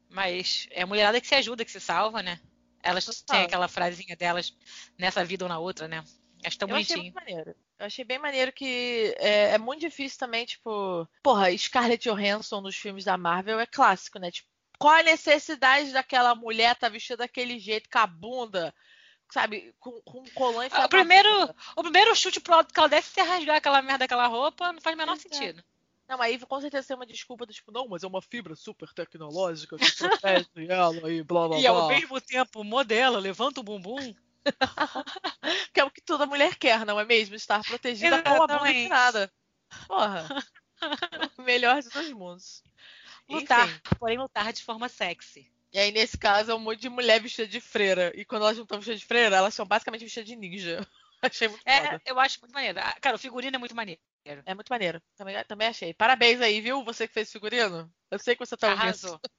Mas 0.09 0.69
é 0.71 0.83
a 0.83 0.87
mulherada 0.87 1.21
que 1.21 1.27
se 1.27 1.35
ajuda, 1.35 1.65
que 1.65 1.73
se 1.73 1.81
salva, 1.81 2.23
né? 2.23 2.39
Elas 2.81 3.05
têm 3.23 3.43
aquela 3.43 3.67
frasinha 3.67 4.15
delas 4.15 4.57
nessa 4.97 5.25
vida 5.25 5.45
ou 5.45 5.49
na 5.49 5.59
outra, 5.59 5.89
né? 5.89 6.05
Acho 6.45 6.59
tão 6.59 6.69
eu 6.69 6.75
bonitinho. 6.75 7.01
Achei 7.01 7.11
muito 7.11 7.15
maneiro. 7.15 7.57
Eu 7.81 7.87
achei 7.87 8.05
bem 8.05 8.19
maneiro 8.21 8.53
que 8.53 9.13
é, 9.19 9.55
é, 9.55 9.59
muito 9.59 9.81
difícil 9.81 10.21
também, 10.21 10.45
tipo. 10.45 11.09
Porra, 11.21 11.57
Scarlett 11.59 12.09
Johansson 12.09 12.61
nos 12.61 12.77
filmes 12.77 13.05
da 13.05 13.17
Marvel 13.17 13.59
é 13.59 13.67
clássico, 13.67 14.21
né? 14.21 14.31
Tipo, 14.31 14.52
qual 14.83 14.97
a 14.97 15.03
necessidade 15.05 15.93
daquela 15.93 16.35
mulher 16.35 16.73
estar 16.73 16.89
tá 16.89 16.93
vestida 16.93 17.19
daquele 17.19 17.57
jeito, 17.61 17.89
com 17.89 17.99
a 18.01 18.07
bunda, 18.07 18.75
sabe, 19.31 19.73
com, 19.79 20.03
com 20.03 20.19
um 20.19 20.31
colante. 20.35 20.75
O 20.75 20.89
primeiro, 20.89 21.29
o 21.77 21.83
primeiro 21.83 22.17
chute 22.17 22.41
pro 22.41 22.55
alto 22.55 22.75
que 22.75 22.81
ela 22.81 22.89
deve 22.89 23.07
ser 23.07 23.23
rasgar 23.23 23.59
aquela 23.59 23.81
merda 23.81 23.99
daquela 23.99 24.27
roupa, 24.27 24.73
não 24.73 24.81
faz 24.81 24.97
o 24.97 24.99
menor 24.99 25.17
sentido. 25.17 25.63
Não, 26.09 26.21
aí 26.21 26.37
com 26.37 26.61
certeza 26.61 26.89
tem 26.89 26.97
uma 26.97 27.07
desculpa 27.07 27.47
do 27.47 27.53
tipo, 27.53 27.71
não, 27.71 27.87
mas 27.87 28.03
é 28.03 28.09
uma 28.09 28.21
fibra 28.21 28.57
super 28.57 28.93
tecnológica 28.93 29.77
que 29.77 29.93
protege 29.93 30.49
ela 30.69 31.13
e 31.13 31.23
blá 31.23 31.47
blá 31.47 31.49
blá. 31.51 31.59
E 31.61 31.67
ao 31.67 31.87
mesmo 31.87 32.21
tempo 32.21 32.65
modela, 32.65 33.21
levanta 33.21 33.61
o 33.61 33.63
bumbum. 33.63 34.13
que 35.73 35.79
é 35.79 35.85
o 35.85 35.91
que 35.93 36.01
toda 36.01 36.27
mulher 36.27 36.57
quer, 36.57 36.85
não 36.85 36.99
é 36.99 37.05
mesmo? 37.05 37.37
Estar 37.37 37.63
protegida 37.63 38.21
com 38.21 38.43
a 38.43 38.47
bunda 38.49 38.89
nada. 38.89 39.33
Porra. 39.87 40.27
Melhor 41.39 41.81
de 41.81 41.89
dois 41.89 42.11
mundos. 42.11 42.65
Lutar, 43.29 43.69
Enfim. 43.69 43.81
porém 43.99 44.19
lutar 44.19 44.53
de 44.53 44.65
forma 44.65 44.89
sexy. 44.89 45.51
E 45.73 45.79
aí, 45.79 45.91
nesse 45.91 46.19
caso, 46.19 46.51
é 46.51 46.55
um 46.55 46.59
monte 46.59 46.81
de 46.81 46.89
mulher 46.91 47.21
vestida 47.21 47.49
de 47.49 47.61
freira. 47.61 48.13
E 48.15 48.25
quando 48.25 48.43
elas 48.43 48.57
não 48.57 48.65
estão 48.65 48.79
vestidas 48.79 49.01
de 49.01 49.07
freira, 49.07 49.37
elas 49.37 49.55
são 49.55 49.65
basicamente 49.65 50.05
vestidas 50.05 50.29
de 50.29 50.37
ninja. 50.37 50.87
achei 51.23 51.49
muito 51.49 51.63
é, 51.65 51.85
foda. 51.85 52.03
Eu 52.05 52.21
acho 52.21 52.39
muito 52.41 52.53
maneiro. 52.53 52.79
Ah, 52.81 52.95
cara, 53.01 53.17
o 53.17 53.19
figurino 53.19 53.57
é 53.57 53.59
muito 53.59 53.75
maneiro. 53.75 54.01
É 54.25 54.55
muito 54.55 54.69
maneiro. 54.69 55.03
Também, 55.17 55.43
também 55.45 55.69
achei. 55.69 55.95
Parabéns 55.95 56.41
aí, 56.41 56.61
viu? 56.61 56.85
Você 56.85 57.09
que 57.09 57.15
fez 57.15 57.33
figurino. 57.33 57.93
Eu 58.11 58.19
sei 58.19 58.37
que 58.37 58.45
você 58.45 58.57
tá 58.57 58.71
Arrasou. 58.73 59.13
ouvindo. 59.13 59.31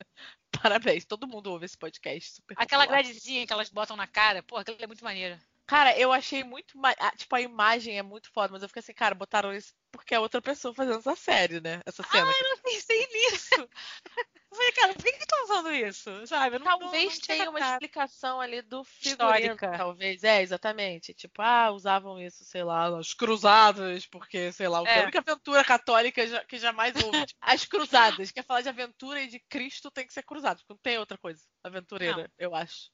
Parabéns. 0.61 1.05
Todo 1.05 1.27
mundo 1.27 1.51
ouve 1.51 1.65
esse 1.65 1.77
podcast. 1.77 2.33
Super 2.33 2.55
Aquela 2.57 2.85
gradezinha 2.85 3.45
que 3.45 3.53
elas 3.53 3.69
botam 3.69 3.95
na 3.95 4.07
cara, 4.07 4.43
pô, 4.43 4.57
aquilo 4.57 4.77
é 4.79 4.87
muito 4.87 5.03
maneiro. 5.03 5.39
Cara, 5.65 5.97
eu 5.97 6.11
achei 6.11 6.43
muito. 6.43 6.73
Tipo, 7.17 7.35
a 7.35 7.41
imagem 7.41 7.97
é 7.97 8.03
muito 8.03 8.31
foda, 8.31 8.51
mas 8.51 8.61
eu 8.61 8.67
fiquei 8.67 8.81
assim, 8.81 8.93
cara, 8.93 9.15
botaram 9.15 9.53
isso 9.53 9.73
porque 9.93 10.15
é 10.15 10.19
outra 10.19 10.41
pessoa 10.41 10.73
fazendo 10.73 10.97
essa 10.97 11.15
série, 11.15 11.61
né? 11.61 11.79
Essa 11.85 12.03
cena. 12.03 12.27
Ah, 12.27 12.33
eu 12.41 12.49
não 12.49 12.57
pensei 12.57 13.07
nisso. 13.07 13.49
Eu 14.53 14.57
falei, 14.57 14.71
cara, 14.73 14.93
por 14.93 15.03
que 15.03 15.09
estão 15.09 15.43
usando 15.45 15.73
isso? 15.73 16.27
Sabe? 16.27 16.59
Não, 16.59 16.65
talvez 16.65 17.05
não, 17.05 17.11
não 17.15 17.21
tenha 17.21 17.49
uma 17.49 17.59
explicação 17.59 18.39
ali 18.39 18.61
do 18.61 18.83
figurino. 18.83 19.53
Histórica. 19.53 19.75
Talvez, 19.75 20.23
é, 20.23 20.43
exatamente. 20.43 21.11
Tipo, 21.11 21.41
ah, 21.41 21.71
usavam 21.71 22.21
isso, 22.21 22.45
sei 22.45 22.63
lá, 22.63 22.95
as 22.99 23.15
cruzadas, 23.15 24.05
porque, 24.05 24.51
sei 24.51 24.67
lá, 24.67 24.83
é. 24.85 24.99
a 24.99 25.03
única 25.03 25.17
aventura 25.17 25.63
católica 25.63 26.45
que 26.45 26.59
jamais 26.59 26.93
houve. 27.03 27.03
Tipo, 27.25 27.39
as 27.41 27.65
cruzadas. 27.65 28.31
Quer 28.31 28.43
falar 28.43 28.61
de 28.61 28.69
aventura 28.69 29.23
e 29.23 29.27
de 29.27 29.39
Cristo 29.49 29.89
tem 29.89 30.05
que 30.05 30.13
ser 30.13 30.21
cruzado, 30.21 30.57
porque 30.57 30.73
não 30.73 30.77
tem 30.77 30.99
outra 30.99 31.17
coisa 31.17 31.41
aventureira, 31.63 32.21
não. 32.21 32.29
eu 32.37 32.53
acho. 32.53 32.91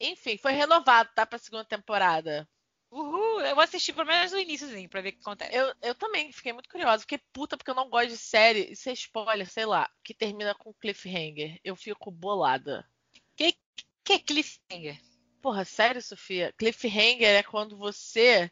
Enfim, 0.00 0.36
foi 0.36 0.52
renovado, 0.52 1.10
tá? 1.14 1.24
Pra 1.24 1.38
segunda 1.38 1.64
temporada. 1.64 2.48
Uhul, 2.90 3.40
eu 3.40 3.56
vou 3.56 3.64
assistir 3.64 3.92
pelo 3.92 4.06
menos 4.06 4.32
o 4.32 4.38
iníciozinho 4.38 4.88
pra 4.88 5.00
ver 5.00 5.08
o 5.08 5.12
que 5.14 5.18
acontece. 5.18 5.52
Eu, 5.52 5.74
eu 5.82 5.94
também 5.96 6.30
fiquei 6.30 6.52
muito 6.52 6.68
curiosa. 6.68 7.00
Fiquei 7.00 7.18
puta 7.32 7.56
porque 7.56 7.70
eu 7.70 7.74
não 7.74 7.90
gosto 7.90 8.10
de 8.10 8.16
série, 8.16 8.70
isso 8.70 8.88
é 8.88 8.92
spoiler, 8.92 9.50
sei 9.50 9.66
lá, 9.66 9.90
que 10.04 10.14
termina 10.14 10.54
com 10.54 10.72
cliffhanger. 10.74 11.58
Eu 11.64 11.74
fico 11.74 12.10
bolada. 12.10 12.88
Que, 13.36 13.56
que 14.04 14.12
é 14.12 14.18
cliffhanger? 14.20 15.00
Porra, 15.42 15.64
sério, 15.64 16.00
Sofia? 16.00 16.54
Cliffhanger 16.56 17.28
é 17.28 17.42
quando 17.42 17.76
você, 17.76 18.48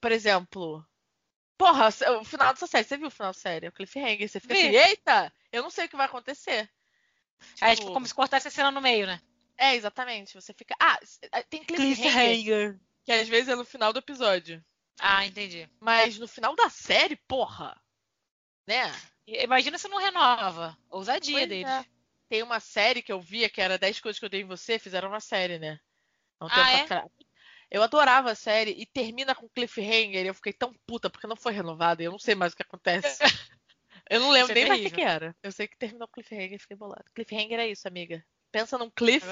por 0.00 0.12
exemplo. 0.12 0.82
Porra, 1.58 1.88
o 2.20 2.24
final 2.24 2.54
dessa 2.54 2.66
série, 2.66 2.84
você 2.84 2.96
viu 2.96 3.08
o 3.08 3.10
final 3.10 3.32
da 3.32 3.38
série? 3.38 3.68
O 3.68 3.72
cliffhanger. 3.72 4.28
Você 4.28 4.40
fica 4.40 4.54
Vi. 4.54 4.60
assim, 4.60 4.76
eita, 4.76 5.32
eu 5.52 5.62
não 5.62 5.70
sei 5.70 5.84
o 5.84 5.88
que 5.90 5.96
vai 5.96 6.06
acontecer. 6.06 6.70
Tipo, 7.54 7.64
é 7.66 7.76
tipo 7.76 7.92
como 7.92 8.06
se 8.06 8.14
cortasse 8.14 8.48
a 8.48 8.50
cena 8.50 8.70
no 8.70 8.80
meio, 8.80 9.06
né? 9.06 9.20
É, 9.58 9.74
exatamente. 9.74 10.34
Você 10.34 10.54
fica. 10.54 10.74
Ah, 10.80 10.98
tem 11.50 11.64
cliffhanger. 11.64 11.96
cliffhanger 11.96 12.80
que 13.08 13.12
às 13.12 13.26
vezes 13.26 13.48
é 13.48 13.56
no 13.56 13.64
final 13.64 13.90
do 13.90 14.00
episódio. 14.00 14.62
Ah, 15.00 15.24
entendi. 15.24 15.66
Mas 15.80 16.18
no 16.18 16.28
final 16.28 16.54
da 16.54 16.68
série, 16.68 17.16
porra. 17.16 17.74
Né? 18.66 18.82
Imagina 19.26 19.78
se 19.78 19.88
não 19.88 19.96
renova. 19.96 20.76
Ousadia 20.90 21.38
pois 21.38 21.48
dele. 21.48 21.68
É. 21.68 21.86
Tem 22.28 22.42
uma 22.42 22.60
série 22.60 23.00
que 23.00 23.10
eu 23.10 23.18
via 23.18 23.48
que 23.48 23.62
era 23.62 23.78
10 23.78 24.00
coisas 24.00 24.18
que 24.18 24.26
eu 24.26 24.28
dei 24.28 24.42
em 24.42 24.46
você, 24.46 24.78
fizeram 24.78 25.08
uma 25.08 25.20
série, 25.20 25.58
né? 25.58 25.80
Não 26.38 26.48
ah, 26.50 26.72
é? 26.72 26.86
Eu 27.70 27.82
adorava 27.82 28.30
a 28.30 28.34
série 28.34 28.72
e 28.72 28.84
termina 28.84 29.34
com 29.34 29.48
cliffhanger 29.48 30.24
e 30.24 30.28
eu 30.28 30.34
fiquei 30.34 30.52
tão 30.52 30.74
puta 30.86 31.08
porque 31.08 31.26
não 31.26 31.36
foi 31.36 31.54
renovada 31.54 32.02
e 32.02 32.06
eu 32.06 32.12
não 32.12 32.18
sei 32.18 32.34
mais 32.34 32.52
o 32.52 32.56
que 32.56 32.62
acontece. 32.62 33.18
eu 34.10 34.20
não 34.20 34.30
lembro 34.30 34.52
é 34.52 34.54
nem 34.54 34.66
mais 34.66 34.80
o 34.80 34.84
que, 34.84 34.90
que, 34.90 35.00
era. 35.00 35.34
Eu 35.42 35.50
sei 35.50 35.66
que 35.66 35.78
terminou 35.78 36.06
com 36.08 36.20
cliffhanger 36.20 36.54
e 36.54 36.58
fiquei 36.58 36.76
bolado. 36.76 37.04
Cliffhanger 37.14 37.58
é 37.58 37.68
isso, 37.68 37.88
amiga. 37.88 38.22
Pensa 38.50 38.78
num 38.78 38.90
cliff. 38.90 39.26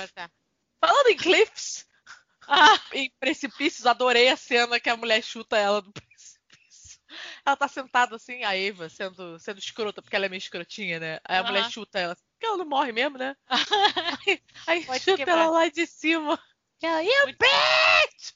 Falando 0.80 1.08
em 1.08 1.16
cliffs, 1.16 1.86
ah, 2.48 2.80
em 2.92 3.10
precipícios, 3.18 3.86
adorei 3.86 4.28
a 4.28 4.36
cena 4.36 4.78
que 4.78 4.90
a 4.90 4.96
mulher 4.96 5.22
chuta 5.22 5.56
ela 5.56 5.80
do 5.80 5.92
precipício. 5.92 7.00
Ela 7.44 7.56
tá 7.56 7.68
sentada 7.68 8.16
assim, 8.16 8.44
a 8.44 8.56
Eva, 8.56 8.88
sendo, 8.88 9.38
sendo 9.38 9.58
escrota, 9.58 10.02
porque 10.02 10.16
ela 10.16 10.26
é 10.26 10.28
meio 10.28 10.38
escrotinha, 10.38 11.00
né? 11.00 11.20
Aí 11.24 11.38
a 11.38 11.44
mulher 11.44 11.70
chuta 11.70 11.98
ela, 11.98 12.16
porque 12.16 12.46
ela 12.46 12.58
não 12.58 12.66
morre 12.66 12.92
mesmo, 12.92 13.16
né? 13.16 13.36
aí, 14.26 14.42
aí 14.66 15.00
chuta 15.00 15.16
quebrar. 15.16 15.38
ela 15.38 15.50
lá 15.50 15.68
de 15.68 15.86
cima. 15.86 16.38
E 16.82 16.86
ela, 16.86 17.02
you 17.02 17.26
bitch! 17.26 18.34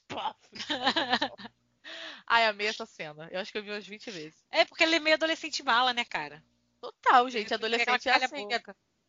Ai, 2.25 2.45
amei 2.45 2.67
essa 2.67 2.85
cena. 2.85 3.27
Eu 3.31 3.39
acho 3.39 3.51
que 3.51 3.57
eu 3.57 3.63
vi 3.63 3.69
umas 3.71 3.85
20 3.85 4.09
vezes. 4.09 4.45
É, 4.49 4.65
porque 4.65 4.83
ele 4.83 4.95
é 4.95 4.99
meio 4.99 5.15
adolescente 5.15 5.61
mala, 5.63 5.93
né, 5.93 6.05
cara? 6.05 6.43
Total, 6.79 7.29
gente. 7.29 7.53
Adolescente 7.53 8.09
é 8.09 8.15
assim. 8.15 8.47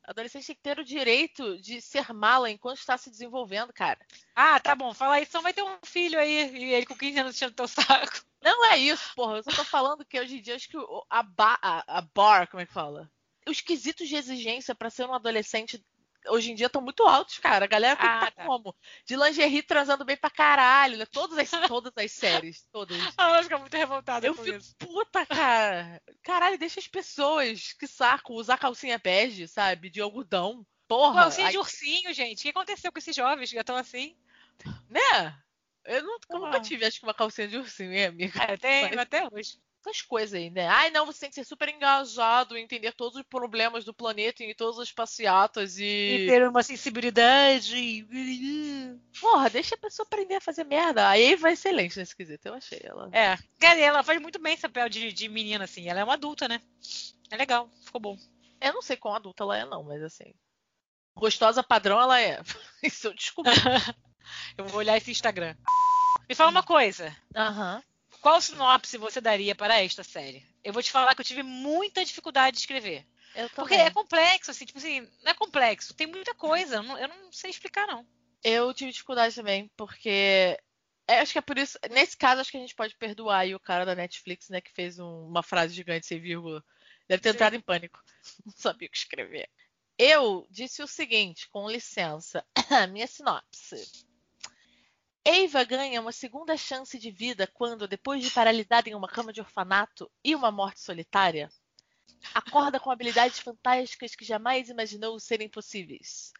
Adolescente 0.05 0.47
tem 0.47 0.57
que 0.57 0.63
ter 0.63 0.79
o 0.79 0.85
direito 0.85 1.59
de 1.61 1.81
ser 1.81 2.13
mala 2.13 2.51
enquanto 2.51 2.79
está 2.79 2.99
se 2.99 3.11
desenvolvendo, 3.11 3.73
cara. 3.73 3.99
Ah, 4.35 4.59
tá 4.59 4.75
bom. 4.75 4.93
Fala 4.93 5.15
aí, 5.15 5.27
só 5.27 5.41
vai 5.41 5.53
ter 5.53 5.63
um 5.63 5.79
filho 5.85 6.19
aí 6.19 6.51
e 6.57 6.75
ele 6.75 6.87
com 6.87 6.97
15 6.97 7.19
anos 7.21 7.37
tirando 7.37 7.55
teu 7.55 7.69
saco. 7.69 8.25
Não 8.43 8.67
é 8.67 8.77
isso, 8.77 9.15
porra. 9.15 9.37
Eu 9.37 9.43
só 9.45 9.53
tô 9.53 9.65
falando 9.65 10.05
que 10.05 10.19
hoje 10.19 10.39
em 10.39 10.43
dia 10.43 10.57
acho 10.57 10.69
que 10.69 10.77
a, 11.09 11.23
bar, 11.23 11.59
a, 11.63 11.99
a 11.99 12.01
bar, 12.01 12.49
como 12.49 12.61
é 12.61 12.67
que 12.67 12.73
fala? 12.73 13.11
Os 13.47 13.61
quesitos 13.61 14.09
de 14.09 14.17
exigência 14.17 14.75
para 14.75 14.91
ser 14.91 15.07
um 15.07 15.15
adolescente 15.15 15.85
hoje 16.29 16.51
em 16.51 16.55
dia 16.55 16.67
estão 16.67 16.83
muito 16.83 17.03
altos, 17.05 17.39
cara. 17.39 17.65
A 17.65 17.69
galera 17.69 17.97
tem 17.97 18.09
ah, 18.09 18.21
tá, 18.21 18.31
tá 18.31 18.45
como? 18.45 18.75
De 19.07 19.17
lingerie 19.17 19.63
transando 19.63 20.05
bem 20.05 20.17
pra 20.17 20.31
caralho, 20.31 20.97
né? 20.97 21.07
Todas 21.07 21.39
as, 21.39 21.51
todas 21.69 21.93
as 21.97 22.13
séries, 22.13 22.67
todas. 22.73 22.99
Ela 23.19 23.43
fica 23.43 23.59
muito 23.59 23.77
revoltada 23.77 24.27
Eu 24.27 24.35
com 24.35 24.43
fico 24.43 24.57
isso. 24.57 24.75
puta, 24.77 25.27
cara. 25.27 26.01
Caralho, 26.23 26.59
deixa 26.59 26.81
as 26.81 26.89
pessoas, 26.89 27.73
que 27.73 27.87
saco, 27.87 28.35
usar 28.35 28.59
calcinha 28.59 28.99
bege, 28.99 29.49
sabe? 29.49 29.91
De 29.91 30.01
algodão. 30.01 30.67
Porra. 30.89 31.23
Calcinha 31.23 31.51
de 31.51 31.59
ursinho, 31.59 32.13
gente. 32.13 32.41
O 32.41 32.43
que 32.43 32.49
aconteceu 32.51 32.93
com 32.93 32.99
esses 32.99 33.17
jovens 33.17 33.49
que 33.49 33.55
já 33.55 33.63
estão 33.63 33.77
assim? 33.77 34.17
Né? 34.89 35.37
Eu, 35.85 36.03
não, 36.03 36.19
eu 36.31 36.39
nunca 36.39 36.61
tive, 36.61 36.85
acho 36.85 37.01
que, 37.01 37.07
uma 37.07 37.15
calcinha 37.15 37.49
de 37.49 37.57
ursinho, 37.57 37.93
hein, 37.93 38.07
amiga? 38.07 38.45
É, 38.45 38.53
eu 38.53 38.59
tenho, 38.59 38.91
Mas... 38.91 38.99
até 38.99 39.27
hoje 39.33 39.59
essas 39.83 40.01
coisas 40.01 40.35
aí, 40.35 40.49
né? 40.49 40.69
Ai, 40.69 40.91
não, 40.91 41.05
você 41.05 41.21
tem 41.21 41.29
que 41.29 41.35
ser 41.35 41.45
super 41.45 41.69
engajado, 41.69 42.57
entender 42.57 42.93
todos 42.93 43.19
os 43.19 43.25
problemas 43.25 43.85
do 43.85 43.93
planeta 43.93 44.43
e 44.43 44.55
todas 44.55 44.79
as 44.79 44.93
passeatas 44.93 45.79
e. 45.79 45.85
E 45.85 46.27
ter 46.27 46.49
uma 46.49 46.63
sensibilidade. 46.63 48.07
Porra, 49.21 49.51
deixa 49.51 49.75
a 49.75 49.79
pessoa 49.79 50.07
aprender 50.07 50.37
a 50.37 50.41
fazer 50.41 50.65
merda. 50.65 51.09
A 51.09 51.19
Eva 51.19 51.51
é 51.51 51.53
excelente 51.53 51.99
nesse 51.99 52.17
quesito, 52.17 52.49
eu 52.49 52.55
achei 52.55 52.81
ela. 52.83 53.11
É. 53.13 53.37
Cara, 53.59 53.79
ela 53.81 54.03
faz 54.03 54.21
muito 54.21 54.41
bem 54.41 54.55
esse 54.55 54.63
papel 54.63 54.89
de, 54.89 55.13
de 55.13 55.29
menina, 55.29 55.65
assim. 55.65 55.89
Ela 55.89 56.01
é 56.01 56.05
uma 56.05 56.15
adulta, 56.15 56.47
né? 56.47 56.61
É 57.31 57.37
legal, 57.37 57.69
ficou 57.85 58.01
bom. 58.01 58.17
Eu 58.61 58.73
não 58.73 58.83
sei 58.83 58.97
quão 58.97 59.15
adulta 59.15 59.43
ela 59.43 59.59
é, 59.59 59.65
não, 59.65 59.83
mas 59.83 60.03
assim. 60.03 60.33
Gostosa 61.17 61.63
padrão 61.63 62.01
ela 62.01 62.21
é. 62.21 62.41
Isso 62.83 63.09
eu 63.09 63.15
descobri. 63.15 63.53
eu 64.57 64.65
vou 64.67 64.79
olhar 64.79 64.97
esse 64.97 65.11
Instagram. 65.11 65.57
Me 66.29 66.35
fala 66.35 66.51
uma 66.51 66.63
coisa. 66.63 67.15
Aham. 67.35 67.77
Uhum. 67.77 67.92
Qual 68.23 68.41
sinopse 68.41 68.97
você 68.97 69.21
daria 69.21 69.53
para 69.53 69.83
esta 69.83 70.05
série? 70.05 70.47
Eu 70.63 70.73
vou 70.73 70.81
te 70.81 70.93
falar 70.93 71.13
que 71.13 71.21
eu 71.21 71.25
tive 71.25 71.43
muita 71.43 72.05
dificuldade 72.05 72.55
de 72.55 72.61
escrever. 72.61 73.05
Porque 73.53 73.75
é 73.75 73.91
complexo, 73.91 74.53
assim, 74.53 74.65
tipo 74.65 74.79
assim, 74.79 75.01
não 75.25 75.33
é 75.33 75.35
complexo, 75.35 75.93
tem 75.93 76.07
muita 76.07 76.33
coisa, 76.33 76.77
eu 76.77 76.83
não, 76.85 76.97
eu 76.97 77.09
não 77.09 77.33
sei 77.33 77.51
explicar, 77.51 77.85
não. 77.89 78.07
Eu 78.45 78.73
tive 78.73 78.93
dificuldade 78.93 79.35
também, 79.35 79.69
porque 79.77 80.57
é, 81.09 81.19
acho 81.19 81.33
que 81.33 81.39
é 81.39 81.43
por 81.43 81.59
isso. 81.59 81.77
Nesse 81.91 82.17
caso, 82.17 82.41
acho 82.41 82.51
que 82.53 82.57
a 82.57 82.61
gente 82.61 82.77
pode 82.77 82.95
perdoar 82.97 83.41
aí 83.41 83.57
o 83.57 83.61
cara 83.61 83.85
da 83.85 83.97
Netflix, 83.97 84.49
né, 84.49 84.61
que 84.61 84.73
fez 84.73 85.01
um, 85.01 85.27
uma 85.27 85.43
frase 85.43 85.75
gigante 85.75 86.07
sem 86.07 86.21
vírgula. 86.21 86.65
Deve 87.09 87.23
ter 87.23 87.31
Sim. 87.31 87.35
entrado 87.35 87.57
em 87.57 87.61
pânico. 87.61 88.01
Não 88.47 88.53
sabia 88.55 88.87
o 88.87 88.91
que 88.91 88.99
escrever. 88.99 89.51
Eu 89.99 90.47
disse 90.49 90.81
o 90.81 90.87
seguinte, 90.87 91.49
com 91.49 91.69
licença, 91.69 92.47
minha 92.91 93.07
sinopse. 93.09 94.12
Eva 95.25 95.63
ganha 95.63 96.01
uma 96.01 96.11
segunda 96.11 96.57
chance 96.57 96.99
de 96.99 97.11
vida 97.11 97.47
quando, 97.47 97.87
depois 97.87 98.23
de 98.23 98.31
paralisada 98.31 98.89
em 98.89 98.95
uma 98.95 99.09
cama 99.09 99.33
de 99.33 99.41
orfanato 99.41 100.11
e 100.25 100.35
uma 100.35 100.51
morte 100.51 100.81
solitária, 100.81 101.49
acorda 102.35 102.81
com 102.81 102.91
habilidades 102.91 103.39
fantásticas 103.39 104.17
que 104.17 104.25
jamais 104.25 104.69
imaginou 104.69 105.19
serem 105.21 105.49
possíveis. 105.49 106.33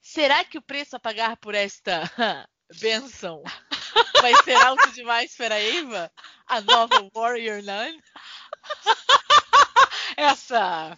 Será 0.00 0.44
que 0.44 0.56
o 0.56 0.62
preço 0.62 0.94
a 0.94 1.00
pagar 1.00 1.36
por 1.38 1.54
esta 1.54 2.02
benção 2.80 3.42
vai 4.20 4.34
ser 4.44 4.54
alto 4.54 4.92
demais 4.92 5.34
para 5.36 5.58
Eva? 5.58 6.10
A 6.46 6.60
nova 6.60 7.10
Warrior 7.14 7.60
Nun? 7.62 7.98
Essa 10.16 10.96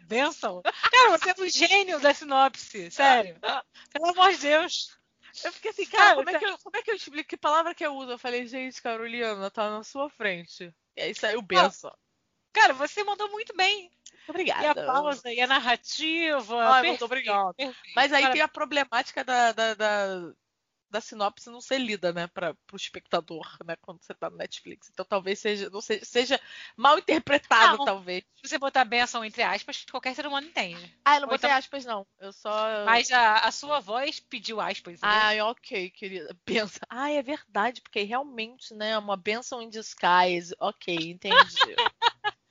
benção? 0.00 0.62
Cara, 0.62 1.16
você 1.16 1.30
é 1.30 1.34
um 1.38 1.48
gênio 1.48 2.00
da 2.00 2.12
sinopse, 2.12 2.90
sério. 2.90 3.38
Pelo 3.92 4.10
amor 4.10 4.32
de 4.32 4.38
Deus. 4.38 4.96
Eu 5.44 5.52
fiquei 5.52 5.70
assim, 5.70 5.86
cara, 5.86 6.14
como, 6.14 6.30
é 6.30 6.38
que 6.38 6.44
eu, 6.44 6.58
como 6.58 6.76
é 6.76 6.82
que 6.82 6.90
eu 6.90 6.94
explico? 6.94 7.28
Que 7.28 7.36
palavra 7.36 7.74
que 7.74 7.84
eu 7.84 7.94
uso? 7.94 8.12
Eu 8.12 8.18
falei, 8.18 8.46
gente, 8.46 8.80
Caroliana, 8.80 9.50
tá 9.50 9.70
na 9.70 9.82
sua 9.82 10.08
frente. 10.08 10.72
E 10.96 11.02
aí 11.02 11.14
saiu 11.14 11.42
benção. 11.42 11.94
Cara, 12.52 12.72
você 12.72 13.04
mandou 13.04 13.30
muito 13.30 13.54
bem. 13.54 13.90
Obrigada. 14.28 14.64
E 14.64 14.66
a 14.66 14.74
pausa, 14.74 15.32
e 15.32 15.40
a 15.40 15.46
narrativa. 15.46 16.68
Ai, 16.68 16.88
muito 16.88 17.04
obrigada. 17.04 17.54
Mas 17.94 18.12
aí 18.12 18.22
Cara... 18.22 18.32
tem 18.32 18.42
a 18.42 18.48
problemática 18.48 19.22
da, 19.22 19.52
da, 19.52 19.74
da, 19.74 20.32
da 20.90 21.00
sinopse 21.00 21.50
não 21.50 21.60
ser 21.60 21.78
lida, 21.78 22.12
né, 22.12 22.26
para 22.26 22.56
o 22.72 22.76
espectador, 22.76 23.56
né, 23.64 23.76
quando 23.82 24.02
você 24.02 24.14
tá 24.14 24.30
no 24.30 24.36
Netflix. 24.36 24.88
Então 24.90 25.04
talvez 25.04 25.38
seja, 25.38 25.68
não 25.70 25.80
seja, 25.80 26.04
seja 26.04 26.40
mal 26.76 26.98
interpretado, 26.98 27.78
não, 27.78 27.84
talvez. 27.84 28.24
Se 28.36 28.48
você 28.48 28.58
botar 28.58 28.84
benção 28.84 29.24
entre 29.24 29.42
aspas, 29.42 29.84
qualquer 29.90 30.14
ser 30.14 30.26
humano 30.26 30.46
entende. 30.46 30.96
Ah, 31.04 31.16
eu 31.16 31.20
não 31.22 31.28
Ou 31.28 31.34
botei 31.34 31.48
então... 31.48 31.58
aspas, 31.58 31.84
não. 31.84 32.06
Eu 32.18 32.32
só. 32.32 32.84
Mas 32.84 33.10
a, 33.10 33.38
a 33.40 33.50
sua 33.50 33.80
voz 33.80 34.20
pediu 34.20 34.60
aspas. 34.60 34.98
Ah, 35.02 35.32
ok, 35.46 35.90
querida. 35.90 36.36
Benção. 36.46 36.86
Ah, 36.88 37.10
é 37.10 37.22
verdade, 37.22 37.80
porque 37.80 38.02
realmente, 38.02 38.74
né, 38.74 38.96
uma 38.98 39.16
benção 39.16 39.60
in 39.60 39.68
disguise. 39.68 40.54
Ok, 40.58 40.94
entendi. 40.94 41.36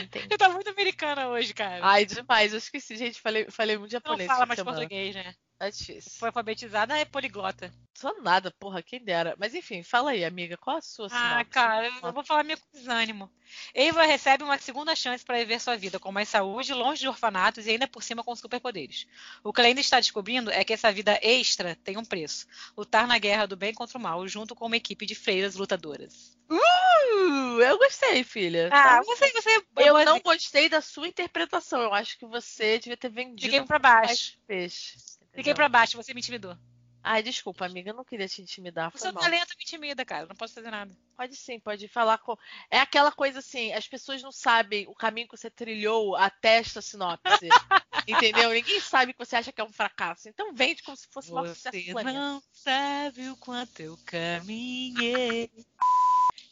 Entendi. 0.00 0.26
Você 0.28 0.36
tá 0.36 0.48
muito 0.50 0.68
americana 0.68 1.28
hoje, 1.28 1.54
cara. 1.54 1.80
Ai, 1.82 2.04
demais. 2.04 2.52
Eu 2.52 2.58
esqueci, 2.58 2.96
gente. 2.96 3.20
Falei, 3.20 3.50
falei 3.50 3.78
muito 3.78 3.90
japonês. 3.90 4.28
Não 4.28 4.34
fala 4.34 4.46
mais 4.46 4.58
semana. 4.58 4.76
português, 4.76 5.14
né? 5.14 5.34
É 5.62 5.70
difícil. 5.70 6.18
Foi 6.18 6.28
alfabetizada, 6.28 6.98
é 6.98 7.04
poliglota. 7.04 7.72
Só 7.94 8.12
nada, 8.20 8.50
porra, 8.50 8.82
quem 8.82 8.98
dera. 8.98 9.36
Mas 9.38 9.54
enfim, 9.54 9.84
fala 9.84 10.10
aí, 10.10 10.24
amiga, 10.24 10.56
qual 10.56 10.78
a 10.78 10.82
sua 10.82 11.08
sinopse? 11.08 11.24
Ah, 11.24 11.44
cara, 11.44 11.86
eu 11.86 12.12
vou 12.12 12.24
falar 12.24 12.42
meio 12.42 12.58
com 12.58 12.66
desânimo. 12.76 13.30
Eva 13.72 14.02
recebe 14.02 14.42
uma 14.42 14.58
segunda 14.58 14.96
chance 14.96 15.24
para 15.24 15.38
viver 15.38 15.60
sua 15.60 15.76
vida 15.76 16.00
com 16.00 16.10
mais 16.10 16.28
saúde, 16.28 16.74
longe 16.74 17.02
de 17.02 17.08
orfanatos 17.08 17.64
e 17.64 17.70
ainda 17.70 17.86
por 17.86 18.02
cima 18.02 18.24
com 18.24 18.34
superpoderes. 18.34 19.06
O 19.44 19.52
que 19.52 19.60
ela 19.60 19.68
ainda 19.68 19.80
está 19.80 20.00
descobrindo 20.00 20.50
é 20.50 20.64
que 20.64 20.72
essa 20.72 20.90
vida 20.90 21.16
extra 21.22 21.76
tem 21.84 21.96
um 21.96 22.04
preço. 22.04 22.44
Lutar 22.76 23.06
na 23.06 23.18
guerra 23.18 23.46
do 23.46 23.56
bem 23.56 23.72
contra 23.72 23.96
o 23.96 24.02
mal, 24.02 24.26
junto 24.26 24.56
com 24.56 24.66
uma 24.66 24.76
equipe 24.76 25.06
de 25.06 25.14
freiras 25.14 25.54
lutadoras. 25.54 26.36
Uh, 26.50 27.60
eu 27.62 27.78
gostei, 27.78 28.24
filha. 28.24 28.68
Ah, 28.72 28.82
tá. 28.82 29.02
você, 29.02 29.30
você. 29.30 29.64
Eu, 29.76 30.04
não 30.04 30.18
gostei 30.18 30.68
da 30.68 30.80
sua 30.80 31.06
interpretação. 31.06 31.80
Eu 31.80 31.94
acho 31.94 32.18
que 32.18 32.26
você 32.26 32.80
devia 32.80 32.96
ter 32.96 33.10
vendido. 33.10 33.42
Fiquei 33.42 33.62
pra 33.62 33.78
baixo. 33.78 34.36
Peixe. 34.44 35.11
Fiquei 35.32 35.54
pra 35.54 35.68
baixo, 35.68 35.96
você 35.96 36.12
me 36.12 36.20
intimidou. 36.20 36.56
Ai, 37.04 37.20
desculpa, 37.20 37.66
amiga, 37.66 37.90
eu 37.90 37.94
não 37.94 38.04
queria 38.04 38.28
te 38.28 38.40
intimidar. 38.40 38.92
O 38.94 38.98
seu 38.98 39.12
mal. 39.12 39.22
talento 39.24 39.56
me 39.58 39.64
intimida, 39.64 40.04
cara. 40.04 40.26
Não 40.26 40.36
posso 40.36 40.54
fazer 40.54 40.70
nada. 40.70 40.96
Pode 41.16 41.34
sim, 41.34 41.58
pode 41.58 41.88
falar 41.88 42.18
com. 42.18 42.36
É 42.70 42.78
aquela 42.78 43.10
coisa 43.10 43.40
assim, 43.40 43.72
as 43.72 43.88
pessoas 43.88 44.22
não 44.22 44.30
sabem 44.30 44.86
o 44.86 44.94
caminho 44.94 45.26
que 45.26 45.36
você 45.36 45.50
trilhou 45.50 46.14
até 46.14 46.58
esta 46.58 46.80
sinopse. 46.80 47.48
entendeu? 48.06 48.50
Ninguém 48.50 48.80
sabe 48.80 49.12
que 49.12 49.18
você 49.18 49.34
acha 49.34 49.52
que 49.52 49.60
é 49.60 49.64
um 49.64 49.72
fracasso. 49.72 50.28
Então 50.28 50.54
vende 50.54 50.82
como 50.84 50.96
se 50.96 51.08
fosse 51.10 51.30
você 51.30 51.34
uma 51.34 51.54
sucesso. 51.54 51.92
Você 51.92 52.04
não 52.04 52.40
sabe 52.52 53.28
o 53.30 53.36
quanto 53.36 53.80
eu 53.80 53.98
caminhei. 54.06 55.50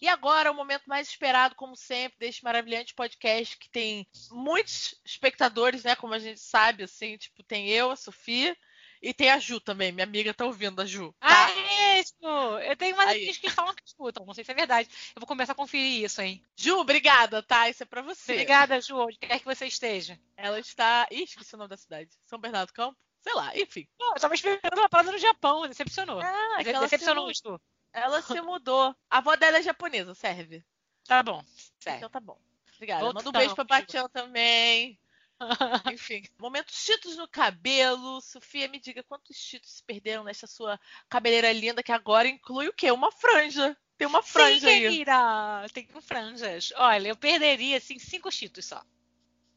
E 0.00 0.08
agora, 0.08 0.50
o 0.50 0.54
momento 0.54 0.84
mais 0.86 1.08
esperado, 1.08 1.54
como 1.54 1.76
sempre, 1.76 2.18
deste 2.18 2.42
maravilhante 2.42 2.94
podcast 2.94 3.56
que 3.56 3.68
tem 3.68 4.08
muitos 4.30 4.94
espectadores, 5.04 5.84
né? 5.84 5.94
Como 5.94 6.14
a 6.14 6.18
gente 6.18 6.40
sabe, 6.40 6.82
assim, 6.82 7.16
tipo, 7.18 7.42
tem 7.44 7.68
eu, 7.68 7.90
a 7.90 7.96
Sofia 7.96 8.56
e 9.02 9.14
tem 9.14 9.30
a 9.30 9.38
Ju 9.38 9.60
também, 9.60 9.92
minha 9.92 10.04
amiga 10.04 10.34
tá 10.34 10.44
ouvindo 10.44 10.80
a 10.80 10.86
Ju. 10.86 11.14
Tá? 11.18 11.46
Ah, 11.46 11.98
isso! 11.98 12.14
Eu 12.64 12.76
tenho 12.76 12.96
mais 12.96 13.10
amigos 13.10 13.38
que 13.38 13.50
falam 13.50 13.74
que 13.74 13.82
escutam, 13.84 14.26
não 14.26 14.34
sei 14.34 14.44
se 14.44 14.50
é 14.50 14.54
verdade. 14.54 14.88
Eu 15.14 15.20
vou 15.20 15.26
começar 15.26 15.52
a 15.52 15.56
conferir 15.56 16.04
isso, 16.04 16.20
hein? 16.20 16.42
Ju, 16.56 16.78
obrigada, 16.78 17.42
tá? 17.42 17.68
Isso 17.68 17.82
é 17.82 17.86
pra 17.86 18.02
você. 18.02 18.32
Obrigada, 18.32 18.80
Ju, 18.80 18.96
onde 18.96 19.18
quer 19.18 19.38
que 19.38 19.44
você 19.44 19.66
esteja. 19.66 20.18
Ela 20.36 20.58
está. 20.60 21.06
Ih, 21.10 21.24
esqueci 21.24 21.54
o 21.54 21.58
nome 21.58 21.70
da 21.70 21.76
cidade. 21.76 22.10
São 22.26 22.38
Bernardo 22.38 22.72
Campo? 22.72 22.96
Sei 23.22 23.34
lá, 23.34 23.56
enfim. 23.56 23.86
Não, 23.98 24.14
eu 24.14 24.20
tava 24.20 24.34
esperando 24.34 24.78
uma 24.78 24.88
parada 24.88 25.12
no 25.12 25.18
Japão, 25.18 25.68
decepcionou. 25.68 26.20
Ah, 26.20 26.56
é 26.60 26.64
decepcionou 26.64 27.34
se... 27.34 27.42
tu. 27.42 27.60
Ela 27.92 28.22
se 28.22 28.40
mudou. 28.40 28.94
A 29.10 29.18
avó 29.18 29.36
dela 29.36 29.58
é 29.58 29.62
japonesa, 29.62 30.14
serve. 30.14 30.64
Tá 31.06 31.22
bom, 31.22 31.44
serve. 31.78 31.98
Então 31.98 32.10
tá 32.10 32.20
bom. 32.20 32.38
Obrigada. 32.76 33.04
Manda 33.04 33.28
um 33.28 33.32
beijo 33.32 33.54
pra 33.54 33.64
Batião 33.64 34.08
também. 34.08 34.98
Enfim, 35.92 36.22
momentos 36.38 36.74
cheetos 36.74 37.16
no 37.16 37.26
cabelo. 37.26 38.20
Sofia, 38.20 38.68
me 38.68 38.78
diga 38.78 39.02
quantos 39.02 39.36
cheetos 39.36 39.70
se 39.72 39.82
perderam 39.82 40.24
nessa 40.24 40.46
sua 40.46 40.78
cabeleira 41.08 41.52
linda 41.52 41.82
que 41.82 41.92
agora 41.92 42.28
inclui 42.28 42.68
o 42.68 42.72
quê? 42.72 42.90
Uma 42.90 43.10
franja. 43.10 43.76
Tem 43.96 44.06
uma 44.06 44.22
franja 44.22 44.68
Sim, 44.68 44.80
querida. 44.80 45.60
aí. 45.60 45.68
Tem 45.70 45.88
franjas. 46.00 46.72
Olha, 46.76 47.08
eu 47.08 47.16
perderia 47.16 47.76
assim 47.76 47.98
cinco 47.98 48.30
cheetos 48.30 48.64
só. 48.64 48.82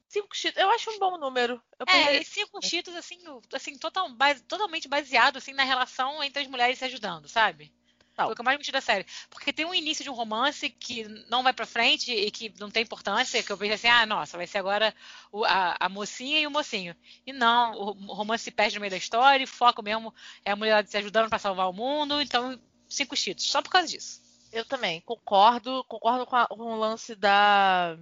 Cinco 0.07 0.35
cheetos, 0.35 0.61
eu 0.61 0.69
acho 0.69 0.91
um 0.91 0.99
bom 0.99 1.17
número. 1.17 1.61
Eu 1.79 1.85
é, 1.87 2.23
cinco 2.23 2.61
cheetos 2.61 2.95
assim, 2.95 3.19
assim 3.53 3.77
total, 3.77 4.09
base, 4.13 4.43
totalmente 4.43 4.87
baseado 4.87 5.37
assim 5.37 5.53
na 5.53 5.63
relação 5.63 6.21
entre 6.23 6.43
as 6.43 6.47
mulheres 6.47 6.77
se 6.77 6.85
ajudando, 6.85 7.27
sabe? 7.27 7.73
Foi 8.15 8.25
o 8.25 8.35
que 8.35 8.41
eu 8.41 8.45
mais 8.45 8.57
gostei 8.57 8.71
da 8.71 8.81
série. 8.81 9.05
Porque 9.29 9.51
tem 9.51 9.65
um 9.65 9.73
início 9.73 10.03
de 10.03 10.09
um 10.09 10.13
romance 10.13 10.69
que 10.69 11.03
não 11.29 11.41
vai 11.41 11.51
pra 11.51 11.65
frente 11.65 12.11
e 12.11 12.29
que 12.29 12.53
não 12.59 12.69
tem 12.69 12.83
importância, 12.83 13.41
que 13.41 13.51
eu 13.51 13.57
vejo 13.57 13.73
assim, 13.73 13.87
ah, 13.87 14.05
nossa, 14.05 14.37
vai 14.37 14.45
ser 14.45 14.59
agora 14.59 14.93
o, 15.31 15.43
a, 15.43 15.75
a, 15.79 15.89
mocinha 15.89 16.39
e 16.39 16.47
o 16.47 16.51
mocinho. 16.51 16.95
E 17.25 17.33
não, 17.33 17.73
o 17.73 18.13
romance 18.13 18.43
se 18.43 18.51
perde 18.51 18.75
no 18.75 18.81
meio 18.81 18.91
da 18.91 18.97
história, 18.97 19.43
e 19.43 19.47
foco 19.47 19.81
mesmo 19.81 20.13
é 20.45 20.51
a 20.51 20.55
mulher 20.55 20.85
se 20.87 20.97
ajudando 20.97 21.29
para 21.29 21.39
salvar 21.39 21.69
o 21.69 21.73
mundo, 21.73 22.21
então 22.21 22.59
cinco 22.87 23.15
cheetos, 23.15 23.45
só 23.45 23.61
por 23.61 23.69
causa 23.69 23.87
disso. 23.87 24.21
Eu 24.51 24.63
também, 24.63 25.01
concordo, 25.01 25.83
concordo 25.85 26.27
com, 26.27 26.35
a, 26.35 26.45
com 26.47 26.61
o 26.61 26.79
lance 26.79 27.15
da 27.15 27.97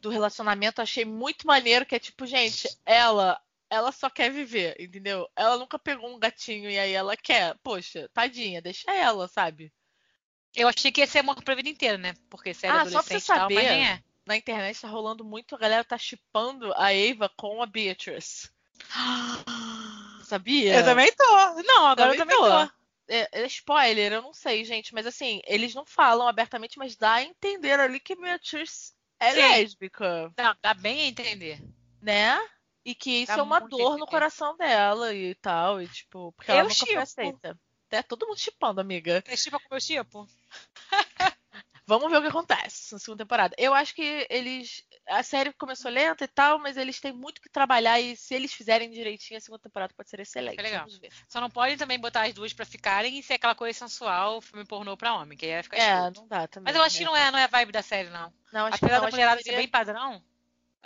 do 0.00 0.10
relacionamento, 0.10 0.82
achei 0.82 1.04
muito 1.04 1.46
maneiro, 1.46 1.86
que 1.86 1.94
é 1.94 1.98
tipo, 1.98 2.26
gente, 2.26 2.68
ela 2.84 3.40
ela 3.72 3.90
só 3.90 4.10
quer 4.10 4.30
viver, 4.30 4.76
entendeu? 4.78 5.26
Ela 5.34 5.56
nunca 5.56 5.78
pegou 5.78 6.14
um 6.14 6.18
gatinho 6.18 6.70
e 6.70 6.78
aí 6.78 6.92
ela 6.92 7.16
quer. 7.16 7.56
Poxa, 7.62 8.06
tadinha, 8.12 8.60
deixa 8.60 8.92
ela, 8.92 9.26
sabe? 9.26 9.72
Eu 10.54 10.68
achei 10.68 10.92
que 10.92 11.00
ia 11.00 11.06
ser 11.06 11.20
amor 11.20 11.42
pra 11.42 11.54
vida 11.54 11.70
inteira, 11.70 11.96
né? 11.96 12.12
Porque 12.28 12.52
se 12.52 12.66
era 12.66 12.76
ah, 12.76 12.80
adolescente 12.82 13.22
só 13.22 13.34
pra 13.34 13.48
você 13.48 13.54
saber, 13.54 13.54
tal, 13.54 13.64
mas 13.64 13.78
nem 13.78 13.88
é. 13.88 14.02
Na 14.26 14.36
internet 14.36 14.78
tá 14.78 14.88
rolando 14.88 15.24
muito, 15.24 15.54
a 15.54 15.58
galera 15.58 15.82
tá 15.82 15.96
chipando 15.96 16.70
a 16.76 16.92
Eva 16.92 17.30
com 17.34 17.62
a 17.62 17.66
Beatrice. 17.66 18.50
Sabia? 20.22 20.74
Eu 20.74 20.84
também 20.84 21.10
tô. 21.16 21.62
Não, 21.62 21.86
agora 21.86 22.14
também 22.14 22.36
eu 22.36 22.40
também 22.40 22.66
tô. 22.66 22.66
tô. 22.66 22.82
É, 23.08 23.28
é, 23.32 23.46
spoiler, 23.46 24.12
eu 24.12 24.22
não 24.22 24.34
sei, 24.34 24.64
gente, 24.66 24.92
mas 24.92 25.06
assim, 25.06 25.40
eles 25.46 25.74
não 25.74 25.86
falam 25.86 26.28
abertamente, 26.28 26.78
mas 26.78 26.94
dá 26.94 27.14
a 27.14 27.22
entender 27.22 27.80
ali 27.80 27.98
que 27.98 28.14
Beatrice 28.14 28.92
é 29.18 29.32
Sim. 29.32 29.40
lésbica. 29.40 30.30
Dá, 30.36 30.56
dá 30.62 30.74
bem 30.74 31.00
a 31.00 31.06
entender. 31.06 31.58
Né? 32.00 32.38
E 32.84 32.94
que 32.94 33.22
isso 33.22 33.32
é 33.32 33.42
uma 33.42 33.60
dor 33.60 33.96
no 33.96 34.06
coração 34.06 34.56
dela 34.56 35.14
e 35.14 35.34
tal. 35.36 35.80
E 35.80 35.86
tipo, 35.88 36.32
porque 36.32 36.50
ela 36.50 36.60
eu 36.60 36.64
nunca 36.64 36.74
chipo. 36.74 36.92
foi 36.92 37.02
aceita. 37.02 37.58
É 37.90 38.02
todo 38.02 38.26
mundo 38.26 38.38
chipando, 38.38 38.80
amiga. 38.80 39.22
É 39.26 39.36
chipa 39.36 39.58
com 39.60 39.68
meu 39.70 39.80
chipo? 39.80 40.26
Vamos 41.86 42.10
ver 42.10 42.18
o 42.18 42.22
que 42.22 42.28
acontece 42.28 42.92
na 42.92 42.98
segunda 42.98 43.24
temporada. 43.24 43.54
Eu 43.58 43.74
acho 43.74 43.94
que 43.94 44.26
eles. 44.30 44.84
A 45.06 45.22
série 45.22 45.52
começou 45.52 45.90
lenta 45.90 46.24
e 46.24 46.28
tal, 46.28 46.58
mas 46.58 46.76
eles 46.76 47.00
têm 47.00 47.12
muito 47.12 47.40
que 47.42 47.50
trabalhar 47.50 48.00
e 48.00 48.16
se 48.16 48.34
eles 48.34 48.52
fizerem 48.52 48.88
direitinho, 48.88 49.36
a 49.36 49.40
segunda 49.40 49.62
temporada 49.62 49.92
pode 49.94 50.08
ser 50.08 50.20
excelente. 50.20 50.58
É 50.58 50.62
legal. 50.62 50.86
Só 51.28 51.40
não 51.40 51.50
podem 51.50 51.76
também 51.76 51.98
botar 51.98 52.22
as 52.22 52.32
duas 52.32 52.52
pra 52.52 52.64
ficarem 52.64 53.18
e 53.18 53.22
ser 53.22 53.34
aquela 53.34 53.54
coisa 53.54 53.76
sensual, 53.76 54.40
filme 54.40 54.64
pornô 54.64 54.96
pra 54.96 55.14
homem, 55.16 55.36
que 55.36 55.44
aí 55.44 55.52
vai 55.54 55.62
ficar 55.64 55.76
É, 55.76 55.94
escuro. 55.96 56.20
não 56.20 56.28
dá 56.28 56.46
também. 56.46 56.72
Mas 56.72 56.76
eu 56.76 56.82
acho 56.82 56.96
que 56.96 57.04
né? 57.04 57.10
não 57.10 57.16
é, 57.16 57.30
não 57.32 57.38
é 57.40 57.44
a 57.44 57.48
vibe 57.48 57.72
da 57.72 57.82
série, 57.82 58.10
não. 58.10 58.32
Não, 58.52 58.66
acho 58.66 58.76
Apesar 58.76 59.00
que 59.00 59.04
da 59.06 59.10
mulherada 59.10 59.42
ser 59.42 59.56
bem 59.56 59.68
padrão, 59.68 60.22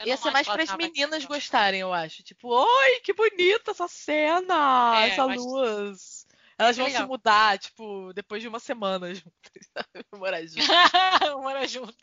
Ia 0.05 0.17
ser 0.17 0.31
mais 0.31 0.47
para 0.47 0.63
as 0.63 0.77
meninas 0.77 1.25
gostarem, 1.25 1.81
eu 1.81 1.93
acho. 1.93 2.23
Tipo, 2.23 2.49
oi, 2.49 3.01
que 3.01 3.15
bonita 3.15 3.71
essa 3.71 3.89
cena, 3.89 5.01
é, 5.01 5.09
essa 5.09 5.25
luz. 5.25 6.27
Elas 6.59 6.77
vão 6.77 6.87
legal. 6.87 7.03
se 7.03 7.09
mudar, 7.09 7.59
tipo, 7.59 8.13
depois 8.15 8.43
de 8.43 8.49
uma 8.49 8.59
semana 8.59 9.15
juntas, 9.15 9.71
Morar 10.15 10.43
juntas. 10.47 10.67
Morar 11.43 11.67
juntas. 11.67 11.97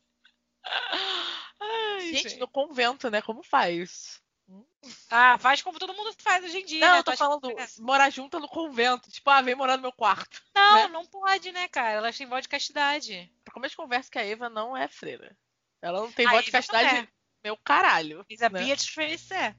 Gente, 2.01 2.29
gente, 2.29 2.39
no 2.39 2.47
convento, 2.47 3.09
né? 3.09 3.21
Como 3.21 3.43
faz? 3.43 4.21
Ah, 5.09 5.37
faz 5.37 5.61
como 5.61 5.79
todo 5.79 5.93
mundo 5.93 6.13
faz 6.19 6.43
hoje 6.43 6.59
em 6.59 6.65
dia. 6.65 6.81
Não, 6.81 6.93
né? 6.93 6.99
eu 6.99 7.03
tô 7.03 7.11
Faz- 7.11 7.19
falando 7.19 7.55
morar 7.79 8.09
junto 8.09 8.39
no 8.39 8.47
convento. 8.47 9.09
Tipo, 9.09 9.29
ah, 9.29 9.41
vem 9.41 9.55
morar 9.55 9.77
no 9.77 9.83
meu 9.83 9.93
quarto. 9.93 10.41
Não, 10.55 10.75
né? 10.75 10.87
não 10.87 11.05
pode, 11.05 11.51
né, 11.51 11.67
cara? 11.67 11.91
Elas 11.91 12.17
têm 12.17 12.27
voz 12.27 12.43
de 12.43 12.49
castidade. 12.49 13.31
Pra 13.43 13.53
começo 13.53 13.71
de 13.71 13.77
conversa 13.77 14.09
que 14.11 14.19
a 14.19 14.25
Eva 14.25 14.49
não 14.49 14.75
é 14.75 14.87
freira. 14.87 15.35
Ela 15.81 16.01
não 16.01 16.11
tem 16.11 16.25
A 16.25 16.31
voz 16.31 16.45
de 16.45 16.49
Eva 16.49 16.57
castidade, 16.57 16.95
é. 16.95 17.07
Meu 17.43 17.57
caralho. 17.57 18.25
Mas 18.29 18.41
a 18.41 18.49
né? 18.49 18.65
Beatrice 18.65 19.33
é. 19.33 19.55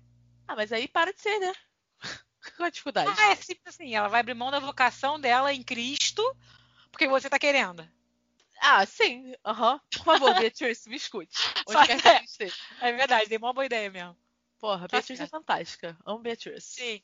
Ah, 0.46 0.56
mas 0.56 0.72
aí 0.72 0.88
para 0.88 1.12
de 1.12 1.20
ser, 1.20 1.38
né? 1.38 1.52
Qual 2.56 2.66
a 2.66 2.70
dificuldade? 2.70 3.14
Ah, 3.18 3.32
é 3.32 3.36
simples 3.36 3.74
assim. 3.74 3.94
Ela 3.94 4.08
vai 4.08 4.20
abrir 4.20 4.34
mão 4.34 4.50
da 4.50 4.58
vocação 4.58 5.20
dela 5.20 5.52
em 5.52 5.62
Cristo 5.62 6.22
porque 6.90 7.08
você 7.08 7.28
tá 7.28 7.38
querendo. 7.38 7.88
Ah, 8.60 8.86
sim. 8.86 9.34
Aham. 9.44 9.80
Por 9.90 10.04
favor, 10.04 10.34
Beatrice, 10.40 10.88
me 10.88 10.96
escute. 10.96 11.36
Onde 11.66 11.86
quer 11.86 12.20
que 12.20 12.24
esteja. 12.24 12.54
É 12.80 12.92
verdade, 12.92 13.28
dei 13.28 13.36
uma 13.36 13.52
boa 13.52 13.66
ideia 13.66 13.90
mesmo. 13.90 14.16
Porra, 14.60 14.86
Beatrice 14.88 15.22
é 15.22 15.26
fantástica. 15.26 15.96
Amo 16.06 16.20
Beatrice. 16.20 16.74
Sim. 16.74 17.02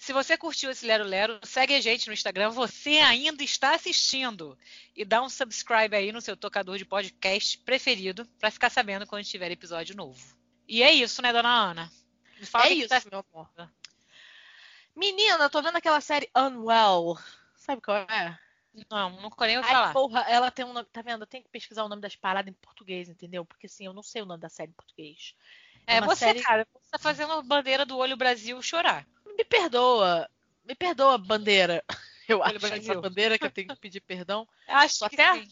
Se 0.00 0.14
você 0.14 0.34
curtiu 0.34 0.70
esse 0.70 0.86
Lero 0.86 1.04
Lero, 1.04 1.38
segue 1.42 1.74
a 1.74 1.80
gente 1.80 2.06
no 2.06 2.14
Instagram. 2.14 2.48
Você 2.48 2.96
ainda 2.96 3.44
está 3.44 3.74
assistindo. 3.74 4.58
E 4.96 5.04
dá 5.04 5.20
um 5.20 5.28
subscribe 5.28 5.94
aí 5.94 6.10
no 6.10 6.22
seu 6.22 6.34
tocador 6.34 6.78
de 6.78 6.86
podcast 6.86 7.58
preferido 7.58 8.24
para 8.38 8.50
ficar 8.50 8.70
sabendo 8.70 9.06
quando 9.06 9.26
tiver 9.26 9.50
episódio 9.50 9.94
novo. 9.94 10.34
E 10.66 10.82
é 10.82 10.90
isso, 10.90 11.20
né, 11.20 11.34
dona 11.34 11.50
Ana? 11.50 11.92
Me 12.40 12.46
fala 12.46 12.64
É 12.64 12.68
que 12.68 12.74
isso, 12.76 12.88
tá- 12.88 13.02
meu 13.10 13.22
amor. 13.30 13.50
Menina, 14.96 15.44
eu 15.44 15.50
tô 15.50 15.60
vendo 15.60 15.76
aquela 15.76 16.00
série 16.00 16.30
Unwell. 16.34 17.18
Sabe 17.54 17.82
qual 17.82 17.98
é? 17.98 18.38
Não, 18.90 19.20
nunca 19.20 19.46
nem 19.46 19.58
ouvi 19.58 19.68
Ai, 19.68 19.74
falar. 19.74 19.92
porra, 19.92 20.20
ela 20.22 20.50
tem 20.50 20.64
um 20.64 20.72
nome. 20.72 20.88
Tá 20.90 21.02
vendo? 21.02 21.24
Eu 21.24 21.26
tenho 21.26 21.44
que 21.44 21.50
pesquisar 21.50 21.84
o 21.84 21.90
nome 21.90 22.00
das 22.00 22.16
paradas 22.16 22.50
em 22.50 22.54
português, 22.54 23.10
entendeu? 23.10 23.44
Porque 23.44 23.66
assim, 23.66 23.84
eu 23.84 23.92
não 23.92 24.02
sei 24.02 24.22
o 24.22 24.26
nome 24.26 24.40
da 24.40 24.48
série 24.48 24.70
em 24.70 24.74
português. 24.74 25.34
É, 25.86 25.98
uma 26.00 26.06
você, 26.06 26.24
série- 26.24 26.42
cara, 26.42 26.66
você 26.72 26.90
tá 26.90 26.98
fazendo 26.98 27.32
a 27.34 27.42
bandeira 27.42 27.84
do 27.84 27.98
olho 27.98 28.16
Brasil 28.16 28.62
chorar. 28.62 29.06
Me 29.40 29.44
perdoa. 29.44 30.28
Me 30.66 30.74
perdoa, 30.74 31.16
bandeira. 31.16 31.82
Eu 32.28 32.40
Olha, 32.40 32.56
acho 32.58 32.74
essa 32.74 33.00
bandeira 33.00 33.36
que 33.38 33.44
eu 33.44 33.50
tenho 33.50 33.68
que 33.68 33.76
pedir 33.80 34.00
perdão. 34.00 34.46
Acho 34.68 35.00
Tô 35.00 35.08
que 35.08 35.20
até- 35.20 35.42
sim. 35.42 35.48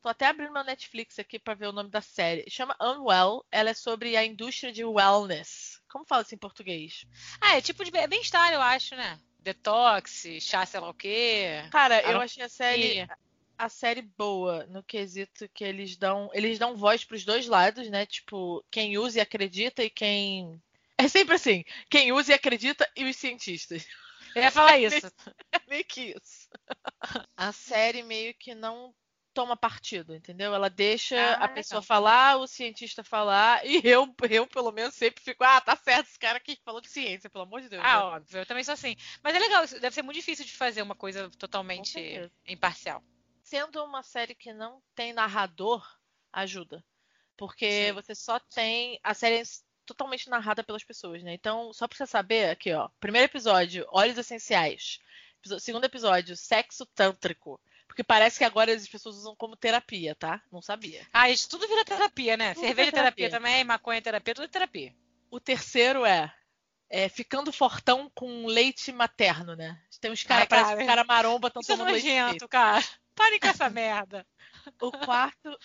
Tô 0.00 0.08
até 0.08 0.26
abrindo 0.26 0.52
meu 0.52 0.64
Netflix 0.64 1.18
aqui 1.18 1.38
pra 1.38 1.52
ver 1.52 1.66
o 1.66 1.72
nome 1.72 1.90
da 1.90 2.00
série. 2.00 2.48
Chama 2.48 2.74
Unwell. 2.80 3.44
Ela 3.52 3.70
é 3.70 3.74
sobre 3.74 4.16
a 4.16 4.24
indústria 4.24 4.72
de 4.72 4.84
wellness. 4.84 5.82
Como 5.86 6.06
fala 6.06 6.22
isso 6.22 6.34
em 6.34 6.38
português? 6.38 7.04
Ah, 7.40 7.56
é 7.56 7.60
tipo 7.60 7.84
de 7.84 7.90
be- 7.90 8.06
bem-estar, 8.06 8.52
eu 8.54 8.62
acho, 8.62 8.94
né? 8.96 9.18
Detox, 9.40 10.24
chá, 10.40 10.64
sei 10.64 10.80
lá 10.80 10.88
o 10.88 10.94
quê. 10.94 11.62
Cara, 11.70 12.00
eu 12.10 12.18
achei 12.20 12.42
a 12.42 12.48
série 12.48 13.06
a 13.58 13.68
série 13.68 14.02
boa 14.02 14.64
no 14.66 14.82
quesito 14.82 15.48
que 15.50 15.62
eles 15.62 15.96
dão 15.96 16.30
eles 16.32 16.58
dão 16.58 16.74
voz 16.76 17.04
pros 17.04 17.24
dois 17.24 17.46
lados, 17.46 17.90
né? 17.90 18.06
Tipo, 18.06 18.64
quem 18.70 18.96
usa 18.96 19.18
e 19.18 19.20
acredita 19.20 19.84
e 19.84 19.90
quem 19.90 20.58
é 20.98 21.08
sempre 21.08 21.34
assim, 21.34 21.64
quem 21.90 22.12
usa 22.12 22.32
e 22.32 22.34
acredita 22.34 22.88
e 22.96 23.04
os 23.04 23.16
cientistas. 23.16 23.86
Eu 24.34 24.42
ia 24.42 24.50
falar 24.50 24.78
isso. 24.78 25.06
É 25.52 25.60
meio 25.68 25.84
que 25.84 26.14
isso. 26.16 26.48
A 27.36 27.52
série 27.52 28.02
meio 28.02 28.34
que 28.34 28.54
não 28.54 28.94
toma 29.32 29.56
partido, 29.56 30.14
entendeu? 30.14 30.54
Ela 30.54 30.70
deixa 30.70 31.16
Ah, 31.16 31.44
a 31.44 31.48
pessoa 31.48 31.80
legal. 31.80 31.86
falar, 31.86 32.36
o 32.36 32.46
cientista 32.46 33.02
falar, 33.02 33.66
e 33.66 33.80
eu, 33.84 34.14
eu 34.30 34.46
pelo 34.46 34.70
menos 34.70 34.94
sempre 34.94 35.22
fico, 35.22 35.42
ah, 35.42 35.60
tá 35.60 35.74
certo, 35.76 36.06
esse 36.06 36.18
cara 36.18 36.38
aqui 36.38 36.56
falou 36.64 36.80
de 36.80 36.88
ciência, 36.88 37.28
pelo 37.28 37.42
amor 37.44 37.60
de 37.60 37.68
Deus. 37.68 37.82
Ah, 37.84 37.96
né? 37.96 37.98
óbvio, 37.98 38.38
eu 38.38 38.46
também 38.46 38.62
sou 38.62 38.74
assim. 38.74 38.94
Mas 39.22 39.34
é 39.34 39.38
legal, 39.40 39.66
deve 39.66 39.90
ser 39.94 40.02
muito 40.02 40.16
difícil 40.16 40.44
de 40.44 40.52
fazer 40.52 40.82
uma 40.82 40.94
coisa 40.94 41.28
totalmente 41.38 41.98
imparcial. 42.46 43.02
sendo 43.42 43.84
uma 43.84 44.02
série 44.04 44.34
que 44.36 44.52
não 44.52 44.80
tem 44.94 45.12
narrador, 45.12 45.84
ajuda. 46.32 46.84
Porque 47.36 47.88
Sim. 47.88 47.92
você 47.92 48.14
só 48.14 48.38
tem. 48.38 49.00
A 49.02 49.12
série 49.14 49.40
é 49.40 49.42
totalmente 49.84 50.28
narrada 50.28 50.62
pelas 50.62 50.84
pessoas, 50.84 51.22
né? 51.22 51.34
Então, 51.34 51.72
só 51.72 51.86
pra 51.86 51.96
você 51.96 52.06
saber, 52.06 52.50
aqui, 52.50 52.72
ó. 52.72 52.88
Primeiro 53.00 53.26
episódio, 53.26 53.86
Óleos 53.90 54.18
Essenciais. 54.18 54.98
Segundo 55.60 55.84
episódio, 55.84 56.36
Sexo 56.36 56.86
Tântrico. 56.86 57.60
Porque 57.86 58.02
parece 58.02 58.38
que 58.38 58.44
agora 58.44 58.72
as 58.72 58.88
pessoas 58.88 59.16
usam 59.16 59.36
como 59.36 59.56
terapia, 59.56 60.14
tá? 60.16 60.42
Não 60.50 60.60
sabia. 60.60 61.06
Ah, 61.12 61.30
isso 61.30 61.48
tudo 61.48 61.68
vira 61.68 61.84
terapia, 61.84 62.36
né? 62.36 62.54
Tudo 62.54 62.66
Cerveja 62.66 62.90
terapia, 62.90 63.28
terapia. 63.28 63.30
também, 63.30 63.64
maconha 63.64 64.02
terapia, 64.02 64.34
tudo 64.34 64.46
é 64.46 64.48
terapia. 64.48 64.94
O 65.30 65.38
terceiro 65.38 66.04
é, 66.04 66.34
é 66.90 67.08
ficando 67.08 67.52
fortão 67.52 68.10
com 68.14 68.46
leite 68.46 68.90
materno, 68.90 69.54
né? 69.54 69.80
Tem 70.00 70.10
uns 70.10 70.22
caras, 70.24 70.42
Ai, 70.42 70.48
parece 70.48 70.68
cara, 70.70 70.80
que 70.80 70.86
cara 70.86 71.04
maromba 71.04 71.48
estão 71.48 71.62
é 71.62 71.66
tomando 71.66 71.92
leite. 71.92 72.02
de 72.02 72.08
leite. 72.08 72.22
nojento, 72.22 72.48
cara. 72.48 72.84
Parem 73.14 73.38
com 73.38 73.46
essa 73.46 73.70
merda. 73.70 74.26
O 74.80 74.92
quarto 74.92 75.58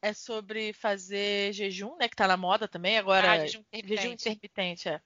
é 0.00 0.12
sobre 0.12 0.72
fazer 0.72 1.52
jejum, 1.52 1.96
né? 1.96 2.08
Que 2.08 2.16
tá 2.16 2.26
na 2.26 2.36
moda 2.36 2.66
também. 2.68 2.98
Agora, 2.98 3.30
Ah, 3.32 3.38
jejum 3.40 3.62
jejum 3.72 4.12
intermitente. 4.12 4.28
intermitente, 4.28 4.88
é. 4.88 5.00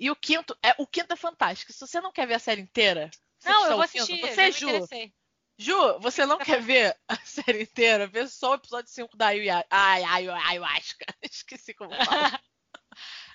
E 0.00 0.10
o 0.10 0.16
quinto, 0.16 0.56
é, 0.62 0.74
o 0.78 0.86
quinto 0.86 1.12
é 1.12 1.16
fantástico. 1.16 1.72
Se 1.72 1.80
você 1.80 2.00
não 2.00 2.12
quer 2.12 2.26
ver 2.26 2.34
a 2.34 2.38
série 2.38 2.60
inteira, 2.60 3.10
você 3.38 3.48
Não, 3.48 3.66
eu 3.66 3.72
vou 3.74 3.82
assistir. 3.82 4.20
Você, 4.20 4.52
já 4.52 4.66
me 4.66 4.72
Ju. 4.80 4.88
Ju, 5.60 5.98
você 5.98 6.24
não 6.24 6.38
quer 6.38 6.62
ver 6.62 6.96
a 7.08 7.16
série 7.26 7.62
inteira? 7.62 8.06
Vê 8.06 8.26
só 8.28 8.52
o 8.52 8.54
episódio 8.54 8.90
5 8.92 9.16
da 9.16 9.28
Ayahuasca. 9.28 9.66
Ai, 9.70 10.04
ai, 10.04 10.28
ayahuasca. 10.28 11.04
Esqueci 11.22 11.74
como 11.74 11.90
fala. 12.04 12.40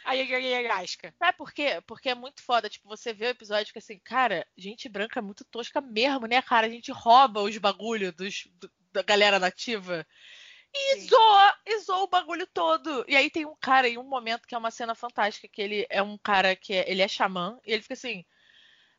Aí, 0.05 0.19
aí, 0.19 0.33
aí, 0.35 0.53
aí, 0.53 0.67
asca. 0.67 1.15
Sabe 1.17 1.37
por 1.37 1.53
quê? 1.53 1.81
Porque 1.87 2.09
é 2.09 2.15
muito 2.15 2.43
foda. 2.43 2.69
Tipo, 2.69 2.89
você 2.89 3.13
vê 3.13 3.27
o 3.27 3.29
episódio 3.29 3.71
que 3.71 3.79
assim, 3.79 3.97
cara, 3.99 4.45
gente 4.57 4.89
branca 4.89 5.19
é 5.19 5.23
muito 5.23 5.45
tosca 5.45 5.79
mesmo, 5.79 6.27
né, 6.27 6.41
cara? 6.41 6.67
A 6.67 6.69
gente 6.69 6.91
rouba 6.91 7.41
os 7.41 7.57
bagulho 7.57 8.11
dos, 8.11 8.43
do- 8.55 8.69
da 8.93 9.01
galera 9.01 9.39
nativa. 9.39 10.05
E 10.73 10.95
Sim. 10.95 11.07
zoa, 11.07 11.57
e 11.65 11.79
zoa 11.79 12.03
o 12.03 12.07
bagulho 12.07 12.47
todo. 12.47 13.05
E 13.07 13.15
aí 13.15 13.29
tem 13.29 13.45
um 13.45 13.55
cara 13.55 13.87
em 13.87 13.97
um 13.97 14.03
momento 14.03 14.47
que 14.47 14.55
é 14.55 14.57
uma 14.57 14.71
cena 14.71 14.95
fantástica, 14.95 15.47
que 15.47 15.61
ele 15.61 15.85
é 15.89 16.01
um 16.01 16.17
cara 16.17 16.55
que 16.55 16.73
é, 16.73 16.89
ele 16.89 17.01
é 17.01 17.07
xamã, 17.07 17.59
e 17.65 17.73
ele 17.73 17.83
fica 17.83 17.93
assim, 17.93 18.25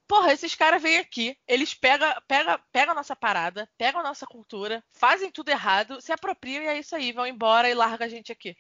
porra, 0.07 0.33
esses 0.33 0.55
caras 0.55 0.81
vêm 0.81 0.99
aqui, 0.99 1.37
eles 1.49 1.75
pegam 1.75 2.13
pega, 2.29 2.59
pega 2.71 2.93
a 2.93 2.95
nossa 2.95 3.17
parada, 3.17 3.69
pegam 3.77 4.01
a 4.01 4.05
nossa 4.05 4.27
cultura, 4.27 4.85
fazem 4.93 5.31
tudo 5.31 5.49
errado, 5.49 6.01
se 6.01 6.13
apropriam 6.13 6.63
e 6.63 6.67
é 6.67 6.79
isso 6.79 6.95
aí, 6.95 7.11
vão 7.11 7.27
embora 7.27 7.69
e 7.69 7.75
larga 7.75 8.05
a 8.05 8.09
gente 8.09 8.31
aqui. 8.31 8.57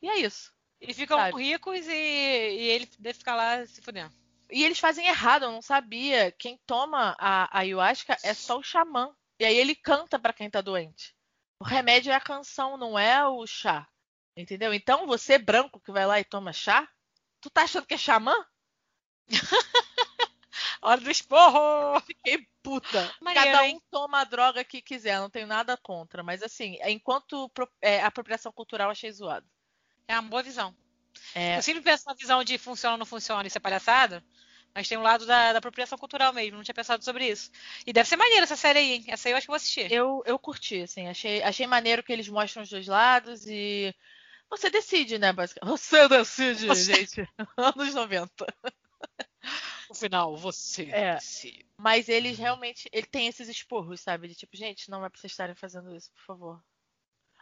E 0.00 0.08
é 0.08 0.18
isso. 0.18 0.54
E 0.80 0.92
ficam 0.94 1.18
Sabe? 1.18 1.42
ricos 1.42 1.86
e, 1.86 1.92
e 1.92 2.68
ele 2.68 2.88
deve 2.98 3.18
ficar 3.18 3.34
lá 3.34 3.66
se 3.66 3.80
fudendo. 3.80 4.12
E 4.50 4.64
eles 4.64 4.78
fazem 4.78 5.06
errado, 5.06 5.44
eu 5.44 5.50
não 5.50 5.62
sabia. 5.62 6.30
Quem 6.32 6.58
toma 6.66 7.16
a, 7.18 7.44
a 7.44 7.60
ayahuasca 7.60 8.16
é 8.22 8.32
só 8.32 8.58
o 8.58 8.62
xamã. 8.62 9.14
E 9.38 9.44
aí 9.44 9.56
ele 9.56 9.74
canta 9.74 10.18
pra 10.18 10.32
quem 10.32 10.50
tá 10.50 10.60
doente. 10.60 11.14
O 11.60 11.64
remédio 11.64 12.12
é 12.12 12.14
a 12.14 12.20
canção, 12.20 12.76
não 12.76 12.98
é 12.98 13.26
o 13.26 13.46
chá. 13.46 13.86
Entendeu? 14.36 14.74
Então 14.74 15.06
você, 15.06 15.38
branco, 15.38 15.80
que 15.80 15.92
vai 15.92 16.06
lá 16.06 16.20
e 16.20 16.24
toma 16.24 16.52
chá, 16.52 16.86
tu 17.40 17.48
tá 17.48 17.62
achando 17.62 17.86
que 17.86 17.94
é 17.94 17.98
xamã? 17.98 18.34
Hora 20.82 21.00
do 21.00 21.10
esporro! 21.10 22.00
Fiquei 22.00 22.46
puta. 22.62 23.14
Maneiro, 23.20 23.50
Cada 23.50 23.62
um 23.62 23.66
hein? 23.66 23.82
toma 23.90 24.20
a 24.20 24.24
droga 24.24 24.64
que 24.64 24.82
quiser, 24.82 25.18
não 25.18 25.30
tenho 25.30 25.46
nada 25.46 25.76
contra. 25.76 26.22
Mas 26.22 26.42
assim, 26.42 26.78
enquanto 26.84 27.50
é, 27.80 28.02
apropriação 28.02 28.52
cultural, 28.52 28.90
achei 28.90 29.10
zoado. 29.10 29.46
É 30.06 30.14
uma 30.18 30.28
boa 30.28 30.42
visão. 30.42 30.76
É, 31.34 31.56
Eu 31.56 31.62
sempre 31.62 31.82
penso 31.82 32.04
na 32.06 32.14
visão 32.14 32.44
de 32.44 32.58
funciona 32.58 32.94
ou 32.94 32.98
não 32.98 33.06
funciona, 33.06 33.46
isso 33.46 33.58
é 33.58 33.60
palhaçada. 33.60 34.22
Mas 34.76 34.86
tem 34.88 34.98
um 34.98 35.02
lado 35.02 35.24
da, 35.24 35.54
da 35.54 35.58
apropriação 35.58 35.96
cultural 35.96 36.34
mesmo, 36.34 36.58
não 36.58 36.62
tinha 36.62 36.74
pensado 36.74 37.02
sobre 37.02 37.26
isso. 37.26 37.50
E 37.86 37.94
deve 37.94 38.06
ser 38.06 38.16
maneira 38.16 38.42
essa 38.44 38.56
série 38.56 38.78
aí, 38.78 38.92
hein? 38.92 39.04
Essa 39.08 39.26
aí 39.28 39.32
eu 39.32 39.38
acho 39.38 39.46
que 39.46 39.50
vou 39.50 39.56
assistir. 39.56 39.90
eu, 39.90 40.22
eu 40.26 40.38
curti, 40.38 40.82
assim, 40.82 41.08
achei, 41.08 41.42
achei 41.42 41.66
maneiro 41.66 42.02
que 42.02 42.12
eles 42.12 42.28
mostram 42.28 42.62
os 42.62 42.68
dois 42.68 42.86
lados 42.86 43.46
e 43.46 43.94
você 44.50 44.68
decide, 44.68 45.16
né, 45.18 45.32
basicamente. 45.32 45.72
Você 45.80 46.06
decide, 46.08 46.66
Você- 46.66 46.94
gente. 46.94 47.28
Anos 47.56 47.94
90. 47.94 48.46
No 49.88 49.94
final, 49.94 50.36
você. 50.36 50.90
É. 50.90 51.18
se- 51.20 51.64
Mas 51.78 52.08
eles 52.08 52.36
realmente, 52.38 52.86
ele 52.92 53.06
tem 53.06 53.28
esses 53.28 53.48
esporros, 53.48 54.00
sabe? 54.02 54.28
De 54.28 54.34
tipo, 54.34 54.54
gente, 54.56 54.90
não 54.90 55.02
é 55.04 55.08
pra 55.08 55.18
vocês 55.18 55.32
estarem 55.32 55.54
fazendo 55.54 55.94
isso, 55.96 56.10
por 56.12 56.22
favor. 56.24 56.60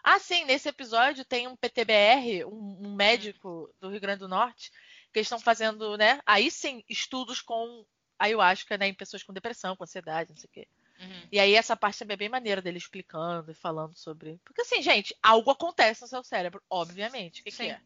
Ah, 0.03 0.19
sim, 0.19 0.45
nesse 0.45 0.69
episódio 0.69 1.25
tem 1.25 1.49
um 1.49 1.57
PTBR, 1.57 2.45
um, 2.45 2.77
um 2.89 2.95
médico 2.95 3.75
do 3.81 3.89
Rio 3.89 4.01
Grande 4.01 4.19
do 4.21 4.29
Norte, 4.29 4.71
que 5.15 5.21
eles 5.21 5.27
estão 5.29 5.39
fazendo, 5.39 5.97
né? 5.97 6.21
Aí 6.27 6.51
sim, 6.51 6.83
estudos 6.89 7.41
com 7.41 7.87
ayahuasca, 8.19 8.77
né? 8.77 8.89
Em 8.89 8.95
pessoas 8.95 9.23
com 9.23 9.33
depressão, 9.33 9.77
com 9.77 9.85
ansiedade, 9.85 10.31
não 10.31 10.37
sei 10.37 10.49
o 10.49 10.53
quê. 10.53 10.69
Uhum. 11.01 11.29
E 11.31 11.39
aí 11.39 11.55
essa 11.55 11.77
parte 11.77 12.01
também 12.01 12.15
é 12.15 12.19
bem 12.19 12.29
maneira 12.29 12.61
dele 12.61 12.79
explicando 12.79 13.51
e 13.51 13.55
falando 13.55 13.97
sobre. 13.97 14.41
Porque 14.45 14.63
assim, 14.63 14.83
gente, 14.83 15.15
algo 15.23 15.51
acontece 15.53 16.03
no 16.03 16.09
seu 16.09 16.23
cérebro, 16.25 16.61
obviamente. 16.69 17.41
O 17.41 17.45
que, 17.45 17.53
que 17.53 17.63
é? 17.63 17.81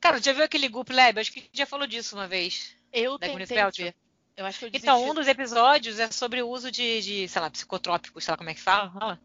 Cara, 0.00 0.20
já 0.20 0.32
viu 0.32 0.44
aquele 0.44 0.68
Goop 0.68 0.90
Lab? 0.92 1.20
Acho 1.20 1.30
que 1.30 1.40
a 1.40 1.42
gente 1.42 1.56
já 1.56 1.66
falou 1.66 1.86
disso 1.86 2.16
uma 2.16 2.26
vez. 2.26 2.74
Eu 2.92 3.18
tentei 3.18 3.46
ver. 3.70 3.94
Eu 4.34 4.46
acho 4.46 4.58
que 4.58 4.64
eu 4.64 4.70
Então, 4.72 5.10
um 5.10 5.14
dos 5.14 5.28
episódios 5.28 5.98
é 5.98 6.10
sobre 6.10 6.42
o 6.42 6.48
uso 6.48 6.70
de, 6.70 7.02
de, 7.02 7.28
sei 7.28 7.40
lá, 7.42 7.50
psicotrópicos, 7.50 8.24
sei 8.24 8.32
lá 8.32 8.38
como 8.38 8.48
é 8.48 8.54
que 8.54 8.60
fala, 8.60 9.20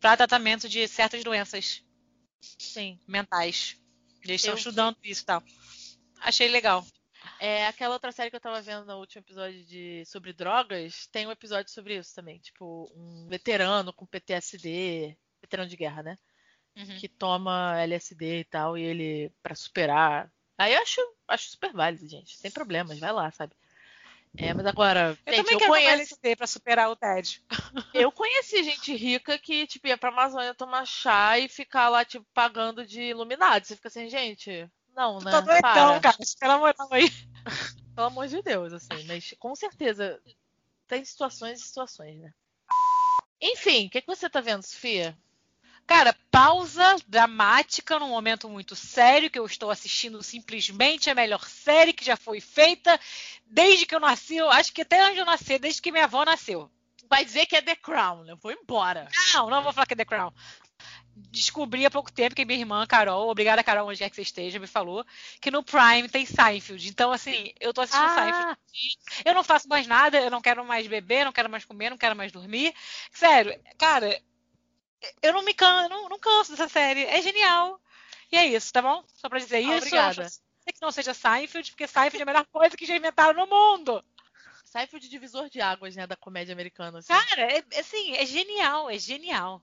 para 0.00 0.16
tratamento 0.16 0.66
de 0.66 0.88
certas 0.88 1.22
doenças 1.22 1.84
Sim. 2.40 2.98
mentais. 3.06 3.78
Eles 4.24 4.40
estão 4.40 4.54
Eu- 4.54 4.58
estudando 4.58 4.96
isso 5.04 5.22
e 5.22 5.26
tal. 5.26 5.42
Achei 6.20 6.48
legal. 6.48 6.84
É, 7.40 7.66
aquela 7.66 7.94
outra 7.94 8.12
série 8.12 8.30
que 8.30 8.36
eu 8.36 8.40
tava 8.40 8.62
vendo 8.62 8.84
no 8.84 8.98
último 8.98 9.20
episódio 9.20 9.64
de 9.64 10.04
sobre 10.06 10.32
drogas, 10.32 11.06
tem 11.08 11.26
um 11.26 11.32
episódio 11.32 11.72
sobre 11.72 11.96
isso 11.96 12.14
também. 12.14 12.38
Tipo, 12.38 12.90
um 12.94 13.26
veterano 13.28 13.92
com 13.92 14.06
PTSD, 14.06 15.16
veterano 15.40 15.68
de 15.68 15.76
guerra, 15.76 16.02
né? 16.02 16.16
Uhum. 16.76 16.98
Que 16.98 17.08
toma 17.08 17.80
LSD 17.80 18.40
e 18.40 18.44
tal, 18.44 18.76
e 18.76 18.82
ele, 18.82 19.32
pra 19.42 19.54
superar 19.54 20.30
Aí 20.58 20.74
eu 20.74 20.80
acho, 20.80 21.00
acho 21.28 21.50
super 21.50 21.72
válido, 21.72 22.08
gente. 22.08 22.36
Sem 22.36 22.50
problemas, 22.50 22.98
vai 22.98 23.12
lá, 23.12 23.30
sabe? 23.30 23.52
É, 24.38 24.52
mas 24.52 24.66
agora. 24.66 25.16
Eu 25.26 25.32
gente, 25.32 25.44
também 25.44 25.54
eu 25.54 25.58
quero 25.58 25.72
conheço, 25.72 25.92
LSD 25.92 26.36
pra 26.36 26.46
superar 26.46 26.90
o 26.90 26.96
TED. 26.96 27.42
eu 27.94 28.12
conheci 28.12 28.62
gente 28.62 28.94
rica 28.94 29.38
que, 29.38 29.66
tipo, 29.66 29.86
ia 29.86 29.96
pra 29.98 30.10
Amazônia 30.10 30.54
tomar 30.54 30.86
chá 30.86 31.38
e 31.38 31.48
ficar 31.48 31.88
lá, 31.88 32.04
tipo, 32.04 32.26
pagando 32.32 32.86
de 32.86 33.02
iluminado. 33.02 33.64
Você 33.64 33.76
fica 33.76 33.88
assim, 33.88 34.08
gente, 34.08 34.68
não, 34.96 35.18
né? 35.20 35.30
Tô 35.30 35.42
Para. 35.60 36.00
cara. 36.00 36.16
Pelo 36.40 36.58
moral 36.58 36.88
aí. 36.90 37.10
Pelo 37.94 38.06
amor 38.08 38.26
de 38.26 38.42
Deus, 38.42 38.72
assim. 38.72 39.04
Mas 39.06 39.34
com 39.38 39.54
certeza 39.54 40.20
tem 40.86 41.04
situações 41.04 41.60
e 41.60 41.64
situações, 41.64 42.18
né? 42.18 42.32
Enfim, 43.40 43.86
o 43.86 43.90
que, 43.90 44.00
que 44.00 44.06
você 44.06 44.28
tá 44.28 44.40
vendo, 44.40 44.62
Sofia? 44.62 45.16
Cara, 45.86 46.16
pausa 46.30 46.96
dramática 47.06 47.98
num 47.98 48.08
momento 48.08 48.48
muito 48.48 48.74
sério 48.74 49.30
que 49.30 49.38
eu 49.38 49.46
estou 49.46 49.70
assistindo 49.70 50.20
simplesmente 50.22 51.08
a 51.08 51.14
melhor 51.14 51.46
série 51.46 51.92
que 51.92 52.04
já 52.04 52.16
foi 52.16 52.40
feita 52.40 52.98
desde 53.46 53.86
que 53.86 53.94
eu 53.94 54.00
nasci. 54.00 54.36
Eu 54.36 54.50
acho 54.50 54.72
que 54.72 54.82
até 54.82 55.08
onde 55.08 55.18
eu 55.18 55.24
nasci, 55.24 55.58
desde 55.58 55.80
que 55.80 55.92
minha 55.92 56.04
avó 56.04 56.24
nasceu. 56.24 56.70
Vai 57.08 57.24
dizer 57.24 57.46
que 57.46 57.54
é 57.54 57.62
The 57.62 57.76
Crown, 57.76 58.24
né? 58.24 58.32
Eu 58.32 58.36
vou 58.36 58.50
embora. 58.50 59.08
Não, 59.32 59.48
não 59.48 59.62
vou 59.62 59.72
falar 59.72 59.86
que 59.86 59.94
é 59.94 59.96
The 59.96 60.04
Crown. 60.04 60.32
Descobri 61.18 61.86
há 61.86 61.90
pouco 61.90 62.12
tempo 62.12 62.34
que 62.34 62.44
minha 62.44 62.58
irmã, 62.58 62.86
Carol, 62.86 63.30
obrigada, 63.30 63.64
Carol, 63.64 63.88
onde 63.88 63.98
quer 63.98 64.10
que 64.10 64.16
você 64.16 64.22
esteja, 64.22 64.58
me 64.58 64.66
falou 64.66 65.04
que 65.40 65.50
no 65.50 65.62
Prime 65.62 66.08
tem 66.10 66.26
Seinfeld. 66.26 66.86
Então, 66.88 67.10
assim, 67.10 67.54
eu 67.58 67.72
tô 67.72 67.80
assistindo 67.80 68.06
Ah. 68.06 68.14
Seinfeld. 68.14 68.58
Eu 69.24 69.34
não 69.34 69.42
faço 69.42 69.66
mais 69.66 69.86
nada, 69.86 70.18
eu 70.20 70.30
não 70.30 70.42
quero 70.42 70.62
mais 70.64 70.86
beber, 70.86 71.24
não 71.24 71.32
quero 71.32 71.48
mais 71.48 71.64
comer, 71.64 71.88
não 71.88 71.96
quero 71.96 72.14
mais 72.14 72.30
dormir. 72.30 72.74
Sério, 73.10 73.58
cara, 73.78 74.20
eu 75.22 75.32
não 75.32 75.42
me 75.42 75.54
canso, 75.54 75.88
não, 75.88 76.08
não 76.08 76.18
canso 76.18 76.50
dessa 76.50 76.68
série. 76.68 77.04
É 77.04 77.22
genial. 77.22 77.80
E 78.30 78.36
é 78.36 78.44
isso, 78.46 78.70
tá 78.72 78.82
bom? 78.82 79.02
Só 79.14 79.28
pra 79.30 79.38
dizer 79.38 79.56
Ah, 79.56 79.60
isso. 79.60 79.76
obrigada. 79.78 80.26
Que 80.66 80.82
não 80.82 80.90
seja 80.92 81.14
Seinfeld, 81.14 81.70
porque 81.70 81.86
Seinfeld 81.86 82.18
é 82.20 82.22
a 82.24 82.26
melhor 82.26 82.44
coisa 82.52 82.76
que 82.76 82.84
já 82.84 82.94
inventaram 82.96 83.34
no 83.34 83.46
mundo. 83.46 84.04
Seinfeld 84.64 85.08
divisor 85.08 85.48
de 85.48 85.60
águas, 85.62 85.96
né, 85.96 86.06
da 86.06 86.16
comédia 86.16 86.52
americana. 86.52 86.98
Assim. 86.98 87.12
Cara, 87.12 87.42
é, 87.42 87.64
é 87.72 87.80
assim, 87.80 88.12
é 88.16 88.26
genial, 88.26 88.90
é 88.90 88.98
genial. 88.98 89.62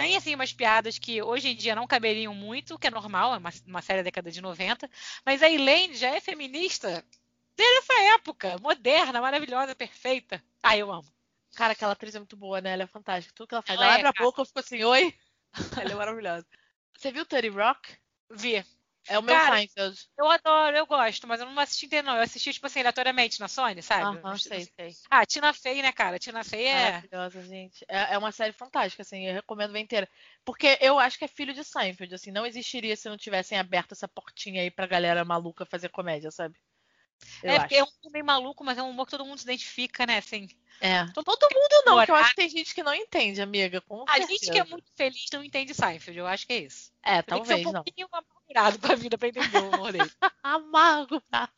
Tem, 0.00 0.16
assim, 0.16 0.34
umas 0.34 0.52
piadas 0.52 0.98
que 0.98 1.22
hoje 1.22 1.48
em 1.48 1.56
dia 1.56 1.74
não 1.74 1.86
caberiam 1.86 2.34
muito, 2.34 2.78
que 2.78 2.86
é 2.86 2.90
normal, 2.90 3.34
é 3.34 3.38
uma, 3.38 3.52
uma 3.66 3.82
série 3.82 4.00
da 4.00 4.04
década 4.04 4.30
de 4.30 4.40
90, 4.40 4.88
mas 5.24 5.42
a 5.42 5.50
Elaine 5.50 5.94
já 5.94 6.08
é 6.08 6.20
feminista 6.20 7.04
desde 7.56 7.78
essa 7.78 8.14
época, 8.14 8.56
moderna, 8.60 9.20
maravilhosa, 9.20 9.74
perfeita. 9.74 10.42
Ah, 10.62 10.76
eu 10.76 10.92
amo. 10.92 11.08
Cara, 11.56 11.72
aquela 11.72 11.92
atriz 11.92 12.14
é 12.14 12.18
muito 12.18 12.36
boa, 12.36 12.60
né? 12.60 12.72
Ela 12.72 12.84
é 12.84 12.86
fantástica. 12.86 13.34
Tudo 13.34 13.48
que 13.48 13.54
ela 13.54 13.62
faz. 13.62 13.76
Ela 13.76 13.86
Ela, 13.86 13.94
é, 13.94 13.96
abre 13.96 14.08
a 14.08 14.24
boca, 14.24 14.40
eu 14.40 14.46
fico 14.46 14.60
assim, 14.60 14.84
oi. 14.84 15.12
ela 15.82 15.90
é 15.90 15.94
maravilhosa. 15.94 16.46
Você 16.96 17.10
viu 17.10 17.26
Teddy 17.26 17.48
Rock? 17.48 17.96
Vi. 18.30 18.64
É 19.08 19.18
o 19.18 19.22
meu 19.22 19.34
Cara, 19.34 19.56
Seinfeld. 19.56 20.08
Eu 20.18 20.30
adoro, 20.30 20.76
eu 20.76 20.86
gosto, 20.86 21.26
mas 21.26 21.40
eu 21.40 21.46
não 21.46 21.58
assisti 21.60 21.86
inteiro, 21.86 22.06
não. 22.06 22.16
Eu 22.16 22.22
assisti, 22.22 22.52
tipo 22.52 22.66
assim, 22.66 22.80
aleatoriamente 22.80 23.40
na 23.40 23.48
Sony, 23.48 23.82
sabe? 23.82 24.18
Aham, 24.18 24.36
sei, 24.36 24.68
sei. 24.76 24.92
Ah, 25.10 25.24
Tina 25.24 25.52
Fey, 25.52 25.80
né, 25.80 25.92
cara? 25.92 26.18
Tina 26.18 26.44
Fey 26.44 26.66
é. 26.66 26.92
Maravilhosa, 26.92 27.42
gente. 27.42 27.84
É, 27.88 28.14
é 28.14 28.18
uma 28.18 28.32
série 28.32 28.52
fantástica, 28.52 29.02
assim, 29.02 29.26
eu 29.26 29.34
recomendo 29.34 29.72
ver 29.72 29.80
inteira. 29.80 30.08
Porque 30.44 30.76
eu 30.80 30.98
acho 30.98 31.18
que 31.18 31.24
é 31.24 31.28
filho 31.28 31.54
de 31.54 31.64
Seinfeld, 31.64 32.14
assim, 32.14 32.30
não 32.30 32.44
existiria 32.44 32.96
se 32.96 33.08
não 33.08 33.16
tivessem 33.16 33.58
aberto 33.58 33.92
essa 33.92 34.08
portinha 34.08 34.62
aí 34.62 34.70
pra 34.70 34.86
galera 34.86 35.24
maluca 35.24 35.64
fazer 35.64 35.88
comédia, 35.88 36.30
sabe? 36.30 36.58
Eu 37.42 37.50
é, 37.50 37.54
acho. 37.56 37.62
porque 37.62 37.76
é 37.76 37.82
um 37.82 37.86
humor 37.86 38.12
meio 38.12 38.24
maluco, 38.24 38.64
mas 38.64 38.78
é 38.78 38.82
um 38.82 38.90
humor 38.90 39.06
que 39.06 39.12
todo 39.12 39.24
mundo 39.24 39.38
se 39.38 39.44
identifica, 39.44 40.06
né? 40.06 40.18
Assim, 40.18 40.48
É. 40.80 41.04
Todo 41.12 41.48
mundo 41.52 41.82
não, 41.86 41.96
porque 41.96 42.10
eu 42.10 42.14
acho 42.16 42.30
que 42.30 42.36
tem 42.36 42.48
gente 42.48 42.74
que 42.74 42.82
não 42.82 42.94
entende, 42.94 43.40
amiga. 43.40 43.82
A 44.08 44.20
gente 44.20 44.40
que 44.40 44.50
é 44.50 44.52
certeza. 44.52 44.70
muito 44.70 44.90
feliz 44.96 45.26
não 45.32 45.42
entende 45.42 45.74
Seinfeld, 45.74 46.18
eu 46.18 46.26
acho 46.26 46.46
que 46.46 46.52
é 46.52 46.58
isso. 46.58 46.92
É, 47.02 47.22
Tem 47.22 47.40
que 47.40 47.46
ser 47.48 47.54
talvez, 47.54 47.66
um 47.66 47.72
não. 47.72 47.84
Amargurado 48.48 48.78
pra 48.78 48.94
vida 48.94 49.18
pra 49.18 49.28
entender 49.28 49.58
o 49.58 49.68
humor 49.70 49.92
dele. 49.92 50.10
Amargo, 50.42 51.20
tá? 51.22 51.48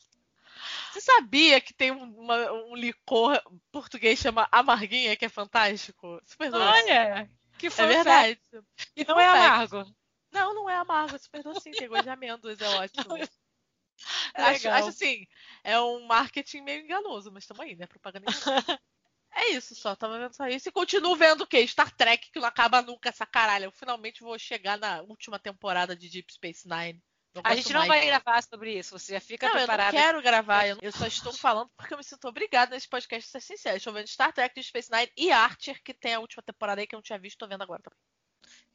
Você 0.92 1.00
sabia 1.00 1.60
que 1.60 1.72
tem 1.72 1.90
um- 1.92 2.18
uma- 2.18 2.52
um 2.52 2.74
licor 2.74 3.40
português 3.70 4.18
chama 4.18 4.48
Amarguinha, 4.50 5.16
que 5.16 5.24
é 5.24 5.28
fantástico? 5.28 6.20
Super 6.24 6.50
doce. 6.50 6.64
Olha, 6.84 7.30
que 7.58 7.66
é 7.66 7.70
fun 7.70 7.86
verdade. 7.86 8.40
E 8.96 9.04
não 9.04 9.18
é 9.18 9.24
Fun 9.24 9.30
fact. 9.32 9.46
amargo. 9.74 9.96
Não, 10.32 10.54
não 10.54 10.70
é 10.70 10.76
amargo, 10.76 11.14
é 11.14 11.18
super 11.18 11.42
docinho, 11.42 11.76
tem 11.76 11.88
gosto 11.88 12.04
de 12.04 12.10
amêndoas, 12.10 12.60
é 12.60 12.68
ótimo. 13.08 13.16
É 14.34 14.42
acho, 14.42 14.68
acho 14.68 14.88
assim, 14.88 15.26
é 15.62 15.78
um 15.80 16.06
marketing 16.06 16.62
meio 16.62 16.82
enganoso, 16.84 17.30
mas 17.32 17.44
estamos 17.44 17.64
aí, 17.64 17.76
né? 17.76 17.86
Propaganda 17.86 18.26
enganosa. 18.26 18.80
É 19.32 19.50
isso 19.50 19.74
só, 19.74 19.94
tava 19.94 20.18
vendo 20.18 20.34
só 20.34 20.48
isso. 20.48 20.68
E 20.68 20.72
continuo 20.72 21.16
vendo 21.16 21.42
o 21.42 21.46
quê? 21.46 21.66
Star 21.66 21.94
Trek, 21.94 22.30
que 22.30 22.40
não 22.40 22.48
acaba 22.48 22.82
nunca 22.82 23.08
essa 23.08 23.24
caralho. 23.24 23.66
Eu 23.66 23.72
finalmente 23.72 24.22
vou 24.22 24.38
chegar 24.38 24.78
na 24.78 25.02
última 25.02 25.38
temporada 25.38 25.94
de 25.94 26.08
Deep 26.08 26.32
Space 26.32 26.68
Nine. 26.68 27.00
Não 27.32 27.42
A 27.44 27.54
gente 27.54 27.72
não 27.72 27.86
mais. 27.86 27.88
vai 27.88 28.06
gravar 28.06 28.42
sobre 28.42 28.76
isso, 28.76 28.98
você 28.98 29.12
já 29.12 29.20
fica 29.20 29.48
Não, 29.48 29.56
eu 29.56 29.66
não 29.68 29.90
quero 29.90 30.20
gravar, 30.20 30.66
eu, 30.66 30.78
eu 30.82 30.90
só 30.90 31.06
estou 31.06 31.32
falando 31.32 31.70
porque 31.76 31.94
eu 31.94 31.98
me 31.98 32.02
sinto 32.02 32.26
obrigada 32.26 32.74
nesse 32.74 32.88
podcast 32.88 33.28
a 33.28 33.40
ser 33.40 33.46
sincero. 33.46 33.76
Estou 33.76 33.92
vendo 33.92 34.08
Star 34.08 34.32
Trek, 34.32 34.52
Deep 34.52 34.66
Space 34.66 34.90
Nine 34.90 35.12
e 35.16 35.30
Archer, 35.30 35.80
que 35.84 35.94
tem 35.94 36.14
a 36.14 36.20
última 36.20 36.42
temporada 36.42 36.80
aí 36.80 36.88
que 36.88 36.94
eu 36.94 36.98
não 36.98 37.02
tinha 37.02 37.20
visto, 37.20 37.38
tô 37.38 37.46
vendo 37.46 37.62
agora 37.62 37.80
também. 37.82 37.98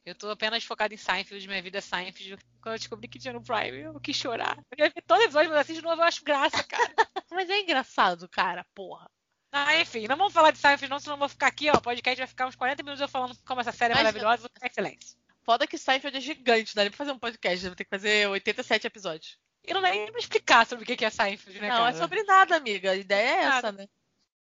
Eu 0.06 0.14
tô 0.14 0.30
apenas 0.30 0.64
focada 0.64 0.94
em 0.94 0.96
Seinfeld, 0.96 1.46
minha 1.48 1.60
vida 1.60 1.78
é 1.78 1.80
Seinfeld. 1.80 2.38
Quando 2.62 2.74
eu 2.74 2.78
descobri 2.78 3.08
que 3.08 3.18
tinha 3.18 3.34
no 3.34 3.42
Prime, 3.42 3.78
eu 3.78 4.00
quis 4.00 4.16
chorar. 4.16 4.56
Eu 4.70 4.86
já 4.86 4.88
vi 4.88 5.02
todo 5.02 5.20
episódio, 5.20 5.50
mas 5.50 5.58
assisto 5.58 5.82
de 5.82 5.86
novo, 5.86 6.00
eu 6.00 6.06
acho 6.06 6.24
graça, 6.24 6.62
cara. 6.62 6.94
Mas 7.30 7.50
é 7.50 7.60
engraçado, 7.60 8.26
cara, 8.30 8.64
porra. 8.72 9.10
Ah, 9.56 9.80
enfim, 9.80 10.06
não 10.08 10.16
vamos 10.16 10.32
falar 10.32 10.50
de 10.50 10.58
Seinfeld 10.58 10.90
não, 10.90 10.98
senão 11.00 11.14
eu 11.14 11.18
vou 11.20 11.28
ficar 11.28 11.46
aqui, 11.46 11.70
ó, 11.70 11.74
o 11.74 11.80
podcast 11.80 12.18
vai 12.18 12.26
ficar 12.26 12.46
uns 12.46 12.54
40 12.56 12.82
minutos 12.82 13.00
eu 13.00 13.08
falando 13.08 13.36
como 13.46 13.60
essa 13.60 13.72
série 13.72 13.92
é 13.92 13.96
maravilhosa, 13.96 14.48
excelência. 14.62 15.16
Foda 15.42 15.66
que 15.66 15.78
Seinfeld 15.78 16.16
é 16.16 16.20
gigante, 16.20 16.74
dá 16.74 16.82
nem 16.82 16.90
pra 16.90 16.98
fazer 16.98 17.12
um 17.12 17.18
podcast, 17.18 17.62
deve 17.64 17.76
ter 17.76 17.84
que 17.84 17.90
fazer 17.90 18.28
87 18.28 18.86
episódios. 18.86 19.38
E 19.64 19.72
não 19.74 19.80
dá 19.80 19.90
nem 19.90 20.10
pra 20.10 20.18
explicar 20.20 20.66
sobre 20.66 20.84
o 20.84 20.86
que 20.96 21.04
é 21.04 21.10
Seinfeld, 21.10 21.60
né, 21.60 21.68
não, 21.68 21.76
cara? 21.78 21.90
é 21.90 21.92
sobre 21.94 22.22
nada, 22.24 22.56
amiga. 22.56 22.90
A 22.92 22.96
ideia 22.96 23.28
é 23.28 23.44
essa, 23.44 23.72
né? 23.72 23.88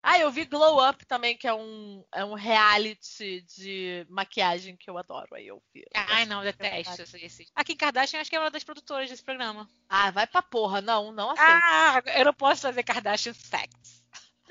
Ah, 0.04 0.18
eu 0.18 0.32
vi 0.32 0.44
Glow 0.46 0.84
Up 0.84 1.06
também, 1.06 1.36
que 1.36 1.46
é 1.46 1.54
um, 1.54 2.04
é 2.12 2.24
um 2.24 2.34
reality 2.34 3.40
de 3.56 4.04
maquiagem 4.10 4.76
que 4.76 4.90
eu 4.90 4.98
adoro. 4.98 5.32
Aí 5.32 5.46
eu 5.46 5.62
vi. 5.72 5.84
Ai, 5.94 6.26
não, 6.26 6.42
detesto 6.42 7.02
esse- 7.02 7.24
esse. 7.24 7.46
A 7.54 7.62
Kim 7.62 7.76
Kardashian 7.76 8.20
acho 8.20 8.28
que 8.28 8.34
é 8.34 8.40
uma 8.40 8.50
das 8.50 8.64
produtoras 8.64 9.08
desse 9.08 9.22
programa. 9.22 9.68
Ah, 9.88 10.10
vai 10.10 10.26
pra 10.26 10.42
porra. 10.42 10.80
Não, 10.80 11.12
não 11.12 11.30
aceito. 11.30 11.50
Ah, 11.52 12.02
eu 12.16 12.24
não 12.24 12.34
posso 12.34 12.62
fazer 12.62 12.82
Kardashian 12.82 13.32
Facts. 13.32 14.01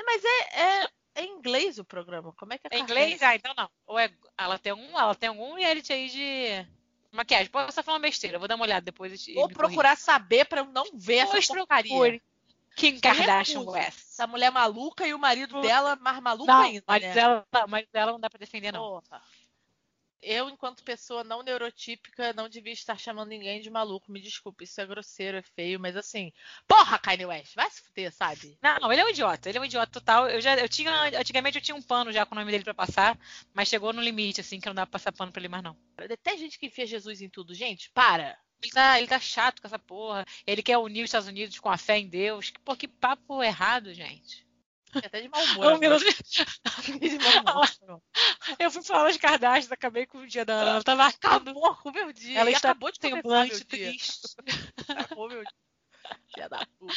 Mas 0.05 0.23
é, 0.23 0.61
é, 0.61 0.87
é 1.15 1.25
inglês 1.25 1.77
o 1.77 1.85
programa. 1.85 2.33
Como 2.33 2.53
é 2.53 2.57
que 2.57 2.67
é 2.67 2.75
É 2.75 2.79
inglês? 2.79 3.21
Ah, 3.21 3.35
então 3.35 3.53
não. 3.55 3.69
Ou 3.87 3.99
é, 3.99 4.11
ela, 4.37 4.57
tem 4.57 4.73
um, 4.73 4.97
ela 4.97 5.15
tem 5.15 5.29
algum 5.29 5.53
reality 5.55 5.93
aí 5.93 6.09
de 6.09 6.67
maquiagem. 7.11 7.47
Posso 7.47 7.69
estar 7.69 7.83
falando 7.83 8.01
besteira, 8.01 8.35
eu 8.35 8.39
vou 8.39 8.47
dar 8.47 8.55
uma 8.55 8.65
olhada 8.65 8.85
depois 8.85 9.25
Vou 9.33 9.49
procurar 9.49 9.97
saber 9.97 10.45
pra 10.45 10.61
eu 10.61 10.65
não 10.65 10.83
ver 10.83 10.91
corrigir. 10.91 11.19
essa 11.21 11.31
Pois 11.31 11.47
porcaria. 11.47 12.21
Kim 12.75 12.99
Kardashian. 12.99 13.61
West. 13.61 13.99
Essa 14.11 14.25
mulher 14.25 14.51
maluca 14.51 15.05
e 15.05 15.13
o 15.13 15.19
marido 15.19 15.55
Pô. 15.55 15.61
dela 15.61 15.95
mais 15.97 16.19
maluco 16.21 16.47
Não, 16.47 16.61
ainda, 16.61 16.83
mas 16.87 17.01
né? 17.01 17.13
dela, 17.13 17.45
mas 17.67 17.85
dela 17.91 18.11
não 18.13 18.19
dá 18.19 18.29
pra 18.29 18.39
defender, 18.39 18.71
não. 18.71 18.79
Porra. 18.81 19.21
Eu, 20.21 20.49
enquanto 20.49 20.83
pessoa 20.83 21.23
não 21.23 21.41
neurotípica, 21.41 22.33
não 22.33 22.47
devia 22.47 22.73
estar 22.73 22.97
chamando 22.97 23.29
ninguém 23.29 23.61
de 23.61 23.69
maluco. 23.69 24.11
Me 24.11 24.21
desculpe, 24.21 24.63
isso 24.63 24.79
é 24.79 24.85
grosseiro, 24.85 25.37
é 25.37 25.41
feio, 25.41 25.79
mas 25.79 25.95
assim. 25.95 26.31
Porra, 26.67 26.99
Kanye 26.99 27.25
West, 27.25 27.55
vai 27.55 27.69
se 27.69 27.81
fuder, 27.81 28.11
sabe? 28.13 28.57
Não, 28.61 28.91
ele 28.91 29.01
é 29.01 29.05
um 29.05 29.09
idiota, 29.09 29.49
ele 29.49 29.57
é 29.57 29.61
um 29.61 29.65
idiota 29.65 29.91
total. 29.91 30.29
Eu 30.29 30.39
já, 30.39 30.55
eu 30.57 30.69
tinha, 30.69 31.19
antigamente 31.19 31.57
eu 31.57 31.63
tinha 31.63 31.75
um 31.75 31.81
pano 31.81 32.11
já 32.11 32.25
com 32.25 32.35
o 32.35 32.37
nome 32.37 32.51
dele 32.51 32.63
pra 32.63 32.73
passar, 32.73 33.17
mas 33.53 33.67
chegou 33.67 33.91
no 33.91 34.01
limite, 34.01 34.41
assim, 34.41 34.59
que 34.59 34.67
não 34.67 34.75
dá 34.75 34.85
pra 34.85 34.99
passar 34.99 35.11
pano 35.11 35.31
pra 35.31 35.41
ele 35.41 35.49
mais, 35.49 35.63
não. 35.63 35.75
Tem 36.21 36.37
gente 36.37 36.59
que 36.59 36.67
enfia 36.67 36.85
Jesus 36.85 37.21
em 37.21 37.29
tudo. 37.29 37.53
Gente, 37.53 37.89
para. 37.91 38.37
Ele 38.61 38.71
tá, 38.71 38.99
ele 38.99 39.07
tá 39.07 39.19
chato 39.19 39.59
com 39.59 39.67
essa 39.67 39.79
porra. 39.79 40.25
Ele 40.45 40.61
quer 40.61 40.77
unir 40.77 41.01
os 41.01 41.07
Estados 41.07 41.27
Unidos 41.27 41.59
com 41.59 41.69
a 41.69 41.77
fé 41.77 41.97
em 41.97 42.07
Deus. 42.07 42.53
Pô, 42.63 42.75
que 42.75 42.87
papo 42.87 43.41
errado, 43.41 43.91
gente. 43.93 44.45
Até 44.95 45.21
de 45.21 45.29
mau 45.29 45.41
humor. 45.43 45.57
Um 45.57 45.75
agora. 45.75 45.79
minuto. 45.79 46.05
Fiquei 46.81 47.09
de 47.09 47.17
mau 47.19 47.41
humor. 47.41 48.01
Eu 48.59 48.71
fui 48.71 48.83
falar 48.83 49.11
de 49.11 49.19
Kardashian, 49.19 49.73
acabei 49.73 50.05
com 50.05 50.19
o 50.19 50.27
dia 50.27 50.43
da 50.45 50.53
Ana. 50.53 50.69
Ela 50.71 50.83
tá 50.83 50.95
marcando. 50.95 51.49
Acabou 51.51 51.75
com 51.75 51.89
o 51.89 51.93
meu 51.93 52.11
dia. 52.13 52.39
Ela 52.39 52.51
está 52.51 52.71
acabou 52.71 52.91
de 52.91 52.99
meu 53.01 53.21
dia. 53.21 53.65
triste. 53.65 54.27
Acabou 54.89 55.29
meu 55.29 55.41
dia. 55.43 55.53
Filha 56.33 56.49
da 56.49 56.65
puta. 56.79 56.93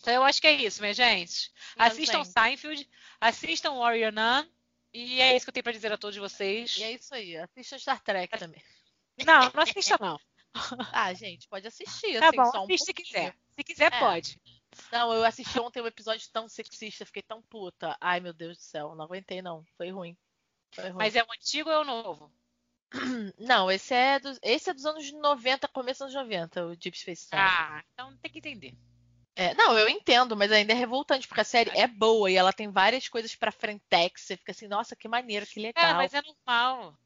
Então 0.00 0.14
eu 0.14 0.24
acho 0.24 0.40
que 0.40 0.46
é 0.46 0.52
isso, 0.52 0.80
minha 0.80 0.94
gente. 0.94 1.50
Assistam 1.76 2.18
Mas, 2.18 2.28
Seinfeld, 2.28 2.88
assistam 3.20 3.74
Warrior 3.78 4.12
Nun. 4.12 4.46
E 4.92 5.20
é 5.20 5.36
isso 5.36 5.44
que 5.44 5.50
eu 5.50 5.52
tenho 5.52 5.64
pra 5.64 5.72
dizer 5.72 5.92
a 5.92 5.98
todos 5.98 6.16
vocês. 6.16 6.76
E 6.78 6.82
é 6.82 6.92
isso 6.92 7.14
aí. 7.14 7.36
Assista 7.36 7.78
Star 7.78 8.00
Trek 8.02 8.38
também. 8.38 8.62
Não, 9.24 9.50
não 9.52 9.62
assista 9.62 9.98
não. 10.00 10.18
Ah, 10.92 11.12
gente, 11.12 11.46
pode 11.48 11.66
assistir. 11.66 12.18
Tá 12.18 12.28
assim, 12.28 12.36
bom, 12.36 12.50
só 12.50 12.60
um 12.60 12.64
assiste 12.64 12.86
se 12.86 12.94
pouquinho. 12.94 13.06
quiser. 13.06 13.36
Se 13.54 13.64
quiser, 13.64 13.92
É. 13.92 13.98
pode. 13.98 14.40
Não, 14.92 15.12
eu 15.12 15.24
assisti 15.24 15.58
ontem 15.58 15.82
um 15.82 15.86
episódio 15.86 16.28
tão 16.32 16.48
sexista, 16.48 17.06
fiquei 17.06 17.22
tão 17.22 17.42
puta. 17.42 17.96
Ai, 18.00 18.20
meu 18.20 18.32
Deus 18.32 18.56
do 18.56 18.62
céu, 18.62 18.94
não 18.94 19.04
aguentei 19.04 19.42
não. 19.42 19.64
Foi 19.76 19.90
ruim. 19.90 20.16
Foi 20.74 20.84
ruim. 20.84 20.98
Mas 20.98 21.16
é 21.16 21.22
o 21.22 21.32
antigo 21.32 21.68
ou 21.68 21.74
é 21.74 21.78
o 21.78 21.84
novo? 21.84 22.32
Não, 23.38 23.70
esse 23.70 23.92
é, 23.92 24.18
dos, 24.18 24.38
esse 24.42 24.70
é 24.70 24.72
dos 24.72 24.86
anos 24.86 25.12
90, 25.12 25.68
começo 25.68 26.06
dos 26.06 26.16
anos 26.16 26.26
90, 26.26 26.66
o 26.68 26.76
Deep 26.76 26.98
Space 26.98 27.28
Nine. 27.30 27.44
Ah, 27.44 27.84
então 27.92 28.16
tem 28.16 28.32
que 28.32 28.38
entender. 28.38 28.74
É, 29.36 29.54
não, 29.54 29.78
eu 29.78 29.88
entendo, 29.88 30.36
mas 30.36 30.50
ainda 30.50 30.72
é 30.72 30.74
revoltante, 30.74 31.28
porque 31.28 31.42
a 31.42 31.44
série 31.44 31.70
é 31.78 31.86
boa 31.86 32.28
e 32.28 32.34
ela 32.34 32.52
tem 32.52 32.72
várias 32.72 33.08
coisas 33.08 33.36
pra 33.36 33.52
frentex. 33.52 34.22
Você 34.22 34.36
fica 34.36 34.50
assim, 34.50 34.66
nossa, 34.66 34.96
que 34.96 35.06
maneiro, 35.06 35.46
que 35.46 35.60
É, 35.60 35.62
legal. 35.62 35.94
mas 35.94 36.12
é 36.12 36.20
normal. 36.22 36.98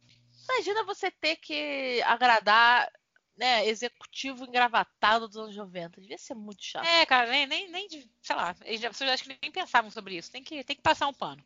Imagina 0.48 0.82
você 0.84 1.10
ter 1.10 1.36
que 1.36 2.00
agradar 2.06 2.90
né, 3.36 3.66
executivo 3.66 4.44
engravatado 4.44 5.26
dos 5.26 5.36
anos 5.36 5.56
90. 5.56 6.00
Devia 6.00 6.18
ser 6.18 6.34
muito 6.34 6.62
chato. 6.62 6.86
É, 6.86 7.06
cara, 7.06 7.30
nem, 7.30 7.46
nem, 7.46 7.70
nem 7.70 7.88
sei 7.88 8.36
lá, 8.36 8.50
as 8.50 8.80
pessoas 8.80 9.10
acho 9.10 9.24
que 9.24 9.38
nem 9.40 9.50
pensavam 9.50 9.90
sobre 9.90 10.16
isso. 10.16 10.30
Tem 10.30 10.42
que, 10.42 10.62
tem 10.64 10.76
que 10.76 10.82
passar 10.82 11.08
um 11.08 11.14
pano. 11.14 11.42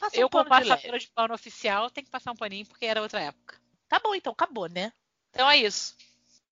Passa 0.00 0.16
eu, 0.16 0.26
um 0.26 0.30
como 0.30 0.48
passadora 0.48 0.98
de, 0.98 1.06
de 1.06 1.12
pano 1.12 1.34
oficial, 1.34 1.90
tem 1.90 2.04
que 2.04 2.10
passar 2.10 2.32
um 2.32 2.36
paninho 2.36 2.66
porque 2.66 2.86
era 2.86 3.02
outra 3.02 3.20
época. 3.20 3.60
Tá 3.88 4.00
bom, 4.00 4.14
então, 4.14 4.32
acabou, 4.32 4.68
né? 4.68 4.92
Então 5.30 5.48
é 5.50 5.58
isso. 5.58 5.96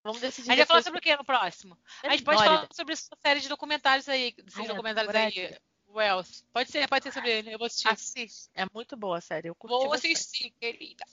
Vamos 0.02 0.20
decidir. 0.20 0.50
A 0.50 0.52
gente 0.52 0.58
vai 0.58 0.66
falar 0.66 0.82
sobre 0.82 0.98
o 0.98 1.02
que 1.02 1.16
no 1.16 1.24
próximo? 1.24 1.78
a 2.02 2.10
gente 2.10 2.22
pode 2.22 2.44
falar 2.44 2.68
sobre 2.72 2.92
essa 2.92 3.16
série 3.22 3.40
de 3.40 3.48
documentários 3.48 4.08
aí. 4.08 4.34
Esses 4.46 4.60
Ai, 4.60 4.66
documentários 4.66 5.14
aí. 5.14 5.56
Wells. 5.88 6.44
Pode 6.52 6.70
ser, 6.70 6.88
pode 6.88 7.04
ser 7.04 7.12
sobre 7.12 7.30
ele. 7.30 7.54
Eu 7.54 7.58
vou 7.58 7.66
assistir. 7.66 7.88
Assiste. 7.88 8.50
É 8.54 8.66
muito 8.74 8.96
boa 8.96 9.18
a 9.18 9.20
série. 9.20 9.48
Eu 9.48 9.56
vou 9.58 9.92
assistir, 9.94 10.50
querida. 10.60 11.04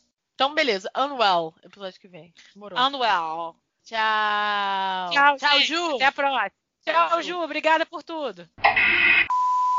Então, 0.41 0.55
beleza. 0.55 0.89
Unwell, 0.97 1.53
episódio 1.63 2.01
que 2.01 2.07
vem. 2.07 2.33
Morou. 2.55 2.75
Unwell. 2.79 3.55
Tchau. 3.83 5.11
Tchau, 5.11 5.37
Tchau 5.37 5.59
Ju. 5.59 5.95
Até 5.97 6.05
a 6.05 6.11
próxima. 6.11 6.51
Tchau, 6.83 7.09
Tchau 7.09 7.21
Ju. 7.21 7.39
Obrigada 7.43 7.85
por 7.85 8.01
tudo. 8.01 8.49